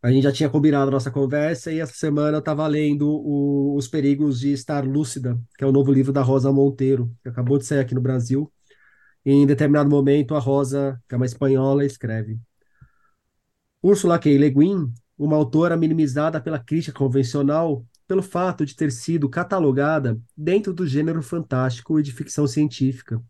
[0.00, 3.76] A gente já tinha combinado a nossa conversa e essa semana eu estava lendo o,
[3.76, 7.58] Os Perigos de Estar Lúcida, que é o novo livro da Rosa Monteiro, que acabou
[7.58, 8.52] de sair aqui no Brasil.
[9.24, 12.38] E em determinado momento, a Rosa, que é uma espanhola, escreve:
[13.82, 14.38] Ursula K.
[14.38, 20.72] Le Guin, uma autora minimizada pela crítica convencional pelo fato de ter sido catalogada dentro
[20.72, 23.22] do gênero fantástico e de ficção científica,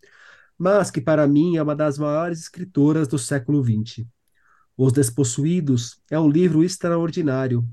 [0.56, 4.06] mas que para mim é uma das maiores escritoras do século XX.
[4.78, 7.66] Os Despossuídos é um livro extraordinário,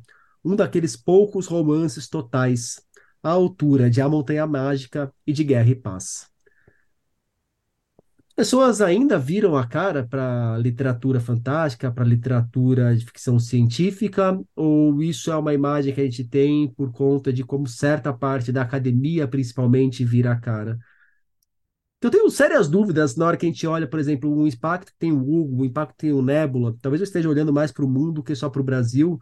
[0.43, 2.81] um daqueles poucos romances totais,
[3.21, 6.27] à altura de A Montanha Mágica e de Guerra e Paz.
[8.35, 15.31] Pessoas ainda viram a cara para literatura fantástica, para literatura de ficção científica, ou isso
[15.31, 19.27] é uma imagem que a gente tem por conta de como certa parte da academia,
[19.27, 20.79] principalmente, vira a cara?
[22.05, 24.97] Eu tenho sérias dúvidas na hora que a gente olha, por exemplo, o impacto que
[24.99, 26.75] tem o Google, o impacto que tem o Nebula.
[26.79, 29.19] Talvez eu esteja olhando mais para o mundo que só para o Brasil.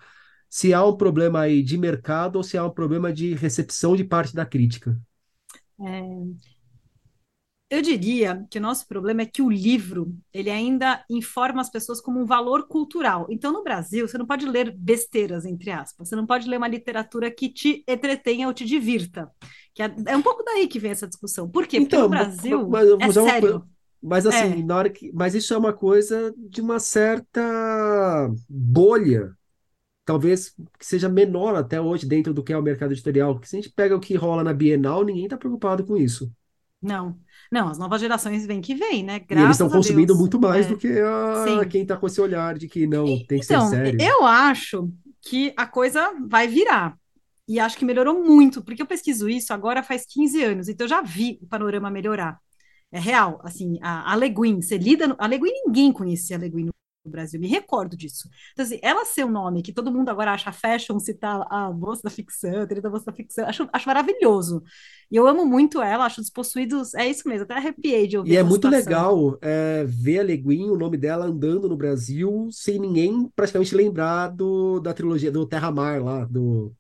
[0.49, 4.03] Se há um problema aí de mercado ou se há um problema de recepção de
[4.03, 4.99] parte da crítica.
[5.79, 6.53] É,
[7.74, 11.99] eu diria que o nosso problema é que o livro ele ainda informa as pessoas
[11.99, 13.26] como um valor cultural.
[13.32, 16.07] Então, no Brasil, você não pode ler besteiras, entre aspas.
[16.07, 19.28] Você não pode ler uma literatura que te entretenha ou te divirta.
[19.74, 21.49] Que é, é um pouco daí que vem essa discussão.
[21.49, 21.80] Por quê?
[21.80, 23.67] Porque então, no Brasil mas, mas, é sério.
[23.99, 24.63] Mas assim, é.
[24.63, 29.36] na hora que, mas isso é uma coisa de uma certa bolha,
[30.05, 33.34] talvez que seja menor até hoje dentro do que é o mercado editorial.
[33.34, 36.32] Porque se a gente pega o que rola na Bienal, ninguém está preocupado com isso.
[36.84, 37.17] Não.
[37.51, 39.19] Não, as novas gerações vêm que vêm, né?
[39.19, 40.69] Graças e eles estão consumindo muito mais é.
[40.69, 41.65] do que a...
[41.65, 44.01] quem está com esse olhar de que não, tem que então, ser sério.
[44.01, 44.89] Eu acho
[45.21, 46.97] que a coisa vai virar.
[47.47, 50.89] E acho que melhorou muito, porque eu pesquiso isso agora faz 15 anos, então eu
[50.89, 52.38] já vi o panorama melhorar.
[52.91, 56.69] É real, assim, a, a Leguin, você lida no, a Leguin, ninguém conhecia a Leguin
[57.04, 58.30] no Brasil, me recordo disso.
[58.54, 62.01] Então, assim, ela ser um nome que todo mundo agora acha fashion, citar a moça
[62.04, 64.64] da ficção, a moça da ficção, acho, acho maravilhoso.
[65.12, 68.38] E eu amo muito ela, acho Despossuídos, é isso mesmo, até arrepiei de ouvir E
[68.38, 68.80] é muito situação.
[68.80, 74.30] legal é, ver a Leguin, o nome dela, andando no Brasil, sem ninguém praticamente lembrar
[74.30, 76.74] do, da trilogia do Terra Mar lá, do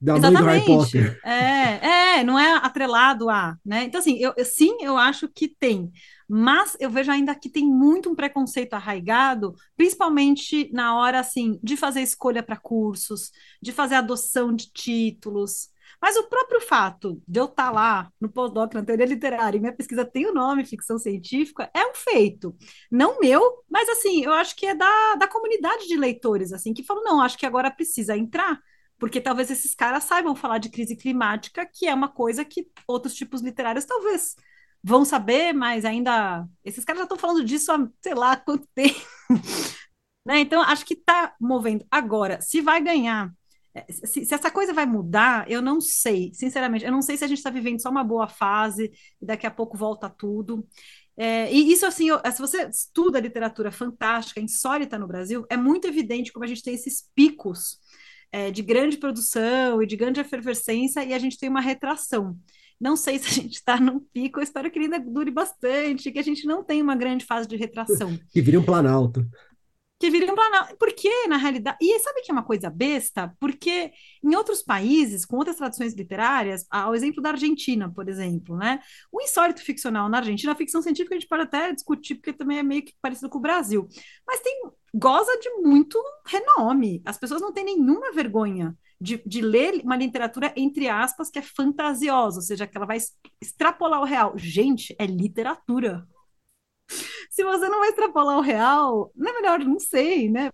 [0.00, 1.20] da mãe do Harry Potter.
[1.22, 3.84] É, é, não é atrelado a, né?
[3.84, 5.92] Então, assim, eu, eu, sim, eu acho que tem.
[6.32, 11.76] Mas eu vejo ainda que tem muito um preconceito arraigado, principalmente na hora, assim, de
[11.76, 15.70] fazer escolha para cursos, de fazer adoção de títulos.
[16.00, 19.60] Mas o próprio fato de eu estar tá lá no pós-doc, na teoria literária, e
[19.60, 22.54] minha pesquisa tem o nome ficção científica, é um feito.
[22.88, 26.84] Não meu, mas assim, eu acho que é da, da comunidade de leitores, assim, que
[26.84, 28.60] falam, não, acho que agora precisa entrar
[29.00, 33.14] porque talvez esses caras saibam falar de crise climática, que é uma coisa que outros
[33.14, 34.36] tipos literários talvez
[34.82, 36.46] vão saber, mas ainda.
[36.64, 39.00] Esses caras já estão falando disso há sei lá quanto tempo.
[40.24, 40.40] né?
[40.40, 41.84] Então, acho que está movendo.
[41.90, 43.32] Agora, se vai ganhar.
[43.72, 47.24] É, se, se, essa coisa vai mudar, eu não sei, sinceramente, eu não sei se
[47.24, 48.90] a gente está vivendo só uma boa fase
[49.22, 50.66] e daqui a pouco volta tudo.
[51.16, 56.32] É, e isso, assim, se você estuda literatura fantástica, insólita no Brasil, é muito evidente
[56.32, 57.78] como a gente tem esses picos
[58.32, 62.36] é, de grande produção e de grande efervescência e a gente tem uma retração.
[62.80, 66.10] Não sei se a gente está num pico, eu espero que ele ainda dure bastante,
[66.10, 68.18] que a gente não tenha uma grande fase de retração.
[68.32, 69.24] que vire um planalto
[70.00, 70.74] que viriam Planalto.
[70.78, 71.76] Porque, na realidade.
[71.80, 73.36] E sabe que é uma coisa besta?
[73.38, 73.92] Porque
[74.24, 78.80] em outros países, com outras tradições literárias, ao exemplo da Argentina, por exemplo, né?
[79.12, 82.58] O insólito ficcional na Argentina, a ficção científica a gente pode até discutir, porque também
[82.58, 83.86] é meio que parecido com o Brasil.
[84.26, 84.62] Mas tem
[84.94, 87.02] goza de muito renome.
[87.04, 91.42] As pessoas não têm nenhuma vergonha de, de, ler uma literatura, entre aspas, que é
[91.42, 92.98] fantasiosa, ou seja, que ela vai
[93.40, 94.36] extrapolar o real.
[94.36, 96.06] Gente, é literatura
[97.30, 100.50] se você não vai extrapolar o real, não é melhor, não sei, né?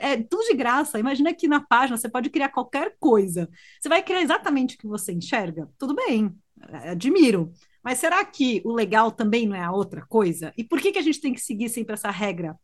[0.00, 0.98] É tudo de graça.
[0.98, 3.48] Imagina que na página você pode criar qualquer coisa.
[3.80, 5.68] Você vai criar exatamente o que você enxerga?
[5.78, 7.52] Tudo bem, admiro.
[7.82, 10.52] Mas será que o legal também não é a outra coisa?
[10.56, 12.56] E por que, que a gente tem que seguir sempre essa regra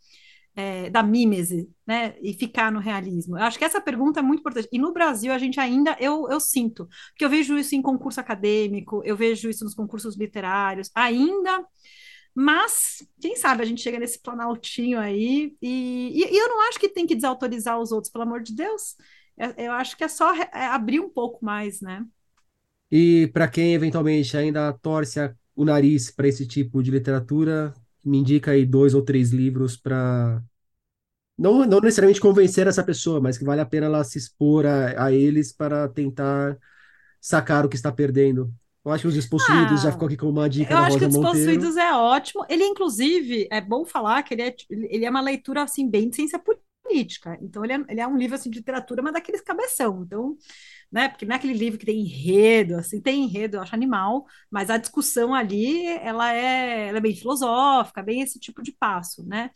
[0.58, 2.16] é, da mímese, né?
[2.20, 3.38] E ficar no realismo?
[3.38, 4.68] Eu acho que essa pergunta é muito importante.
[4.72, 8.18] E no Brasil, a gente ainda, eu, eu sinto, porque eu vejo isso em concurso
[8.18, 11.64] acadêmico, eu vejo isso nos concursos literários, ainda
[12.34, 16.78] mas, quem sabe a gente chega nesse planaltinho aí, e, e, e eu não acho
[16.78, 18.94] que tem que desautorizar os outros, pelo amor de Deus.
[19.36, 22.04] É, eu acho que é só é abrir um pouco mais, né?
[22.92, 25.18] E para quem eventualmente ainda torce
[25.56, 30.40] o nariz para esse tipo de literatura, me indica aí dois ou três livros para
[31.38, 35.04] não, não necessariamente convencer essa pessoa, mas que vale a pena ela se expor a,
[35.04, 36.58] a eles para tentar
[37.20, 38.52] sacar o que está perdendo.
[38.84, 40.98] Eu acho que os Despossuídos ah, já ficou aqui com uma dica Eu acho Rosa
[40.98, 42.44] que os Despossuídos é ótimo.
[42.48, 46.16] Ele, inclusive, é bom falar que ele é, ele é uma leitura, assim, bem de
[46.16, 46.67] ciência política.
[47.42, 50.02] Então, ele é, ele é um livro, assim, de literatura, mas daqueles cabeção.
[50.04, 50.36] Então,
[50.90, 51.08] né?
[51.08, 54.70] Porque não é aquele livro que tem enredo, assim, tem enredo, eu acho animal, mas
[54.70, 59.50] a discussão ali, ela é, ela é bem filosófica, bem esse tipo de passo, né?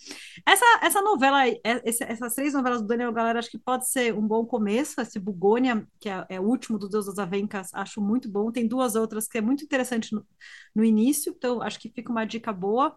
[0.47, 4.15] Essa, essa novela, é, esse, essas três novelas do Daniel Galera, acho que pode ser
[4.15, 8.01] um bom começo, esse Bugônia, que é, é o último do Deus das Avencas, acho
[8.01, 10.27] muito bom, tem duas outras que é muito interessante no,
[10.75, 12.95] no início, então acho que fica uma dica boa.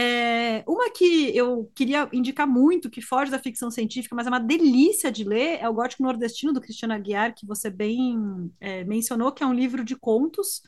[0.00, 4.38] É, uma que eu queria indicar muito, que foge da ficção científica, mas é uma
[4.38, 9.32] delícia de ler, é o Gótico Nordestino, do Cristiano Aguiar, que você bem é, mencionou,
[9.32, 10.62] que é um livro de contos,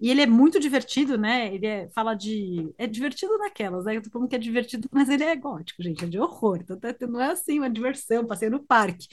[0.00, 1.54] e ele é muito divertido, né?
[1.54, 2.74] Ele é, fala de.
[2.76, 3.96] É divertido naquelas, né?
[3.96, 6.58] Eu tô falando que é divertido, mas ele é gótico, gente, é de horror.
[6.60, 9.06] Então tá não é assim uma diversão, passei no parque.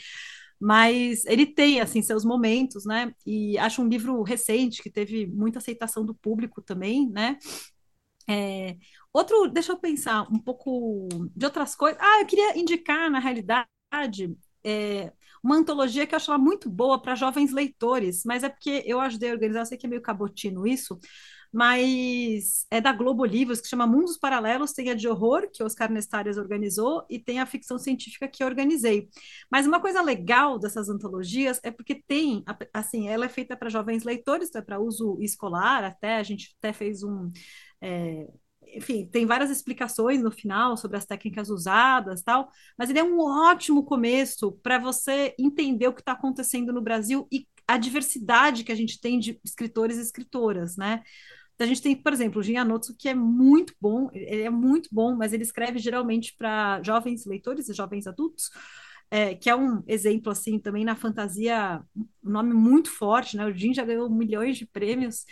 [0.59, 3.13] Mas ele tem, assim, seus momentos, né?
[3.25, 7.37] E acho um livro recente, que teve muita aceitação do público também, né?
[8.27, 8.77] É,
[9.13, 11.99] outro, deixa eu pensar um pouco de outras coisas.
[12.01, 13.67] Ah, eu queria indicar, na realidade,
[14.63, 15.11] é,
[15.43, 18.99] uma antologia que eu acho ela muito boa para jovens leitores, mas é porque eu
[18.99, 20.99] ajudei a organizar, eu sei que é meio cabotino isso,
[21.51, 25.91] mas é da Globo Livros, que chama Mundos Paralelos, tem a de horror, que Oscar
[25.91, 29.09] Nestares organizou, e tem a ficção científica que eu organizei.
[29.51, 32.43] Mas uma coisa legal dessas antologias é porque tem,
[32.73, 36.55] assim, ela é feita para jovens leitores, então é para uso escolar, até, a gente
[36.59, 37.31] até fez um
[37.81, 38.27] é,
[38.75, 43.19] enfim, tem várias explicações no final sobre as técnicas usadas tal, mas ele é um
[43.19, 48.71] ótimo começo para você entender o que está acontecendo no Brasil e a diversidade que
[48.71, 51.03] a gente tem de escritores e escritoras, né?
[51.59, 54.89] A gente tem, por exemplo, o Jin Anotsu, que é muito bom, ele é muito
[54.91, 58.49] bom, mas ele escreve geralmente para jovens leitores e jovens adultos,
[59.11, 61.81] é, que é um exemplo, assim, também na fantasia,
[62.23, 63.45] um nome muito forte, né?
[63.45, 65.25] O Jin já ganhou milhões de prêmios,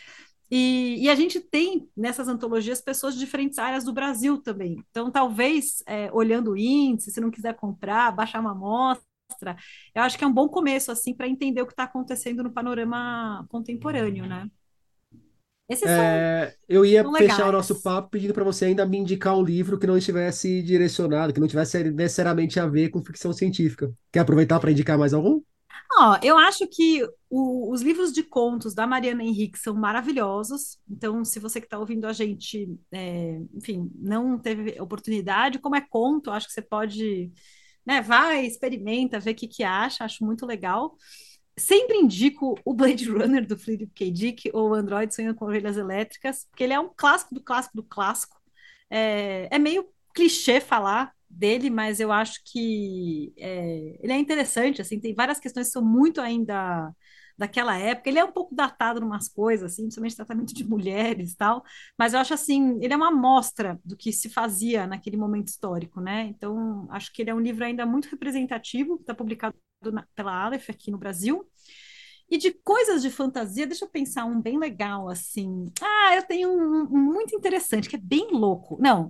[0.50, 4.84] e, e, a gente tem nessas antologias pessoas de diferentes áreas do Brasil também.
[4.90, 9.58] Então, talvez, é, olhando o índice, se não quiser comprar, baixar uma amostra,
[9.94, 12.52] eu acho que é um bom começo, assim, para entender o que está acontecendo no
[12.52, 14.50] panorama contemporâneo, né?
[15.70, 19.38] Esses é, são, eu ia fechar o nosso papo pedindo para você ainda me indicar
[19.38, 23.92] um livro que não estivesse direcionado, que não tivesse necessariamente a ver com ficção científica.
[24.10, 25.42] Quer aproveitar para indicar mais algum?
[25.96, 30.78] Ó, eu acho que o, os livros de contos da Mariana Henrique são maravilhosos.
[30.90, 35.82] Então, se você que está ouvindo a gente, é, enfim, não teve oportunidade, como é
[35.82, 37.32] conto, acho que você pode,
[37.86, 40.96] né, vai, experimenta, vê o que, que acha, acho muito legal.
[41.58, 44.12] Sempre indico o Blade Runner do Philip K.
[44.12, 47.84] Dick ou Android Sonhando com Ovelhas Elétricas, porque ele é um clássico do clássico do
[47.84, 48.38] clássico.
[48.90, 55.00] É, é meio clichê falar dele, mas eu acho que é, ele é interessante, assim,
[55.00, 56.92] tem várias questões que são muito ainda
[57.38, 58.10] daquela época.
[58.10, 61.64] Ele é um pouco datado em umas coisas, assim, principalmente tratamento de mulheres e tal,
[61.98, 66.02] mas eu acho assim, ele é uma amostra do que se fazia naquele momento histórico,
[66.02, 66.24] né?
[66.26, 69.56] Então, acho que ele é um livro ainda muito representativo, está publicado
[69.92, 71.48] na, pela Aleph aqui no Brasil.
[72.30, 75.72] E de coisas de fantasia, deixa eu pensar um bem legal, assim.
[75.82, 78.78] Ah, eu tenho um, um muito interessante, que é bem louco.
[78.82, 79.10] Não,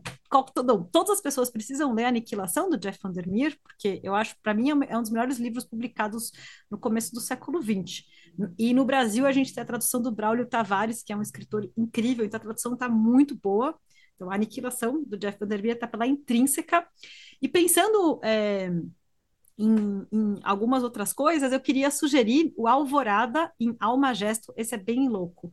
[0.53, 4.69] todo, todas as pessoas precisam ler Aniquilação, do Jeff Vandermeer, porque eu acho, para mim,
[4.69, 6.31] é, é um dos melhores livros publicados
[6.69, 8.03] no começo do século XX.
[8.55, 11.67] E no Brasil, a gente tem a tradução do Braulio Tavares, que é um escritor
[11.75, 13.75] incrível, então a tradução está muito boa.
[14.15, 16.87] Então, a Aniquilação, do Jeff Vandermeer, está pela Intrínseca.
[17.41, 18.19] E pensando...
[18.23, 18.71] É,
[19.57, 24.77] em, em, algumas outras coisas, eu queria sugerir o Alvorada em Alma Gesto, esse é
[24.77, 25.51] bem louco,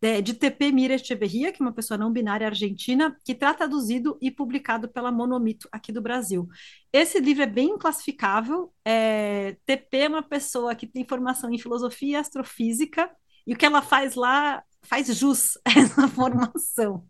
[0.00, 4.18] de, de TP Mira Echeverria, que é uma pessoa não binária argentina, que está traduzido
[4.20, 6.46] e publicado pela Monomito aqui do Brasil.
[6.92, 12.12] Esse livro é bem classificável, é, TP é uma pessoa que tem formação em filosofia
[12.12, 13.10] e astrofísica,
[13.46, 17.04] e o que ela faz lá faz jus a essa formação.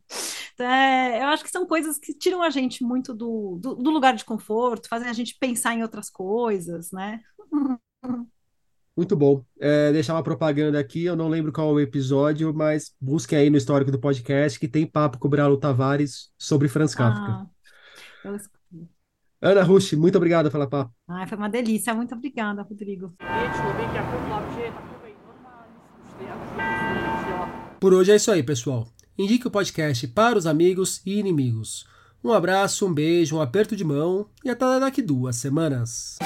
[0.59, 4.15] É, eu acho que são coisas que tiram a gente muito do, do, do, lugar
[4.15, 7.21] de conforto, fazem a gente pensar em outras coisas, né?
[8.97, 9.45] Muito bom.
[9.61, 13.51] É, deixar uma propaganda aqui, eu não lembro qual é o episódio, mas busquem aí
[13.51, 17.47] no histórico do podcast que tem papo com o Bralo Tavares sobre Franz Kafka.
[18.25, 18.37] Ah,
[19.43, 20.91] Ana Rush, muito obrigado pela papo.
[21.07, 21.95] Ah, foi uma delícia.
[21.95, 23.15] Muito obrigada, Rodrigo.
[27.79, 28.96] Por hoje é isso aí, pessoal.
[29.19, 31.87] Indique o podcast para os amigos e inimigos.
[32.23, 36.19] Um abraço, um beijo, um aperto de mão e até daqui duas semanas.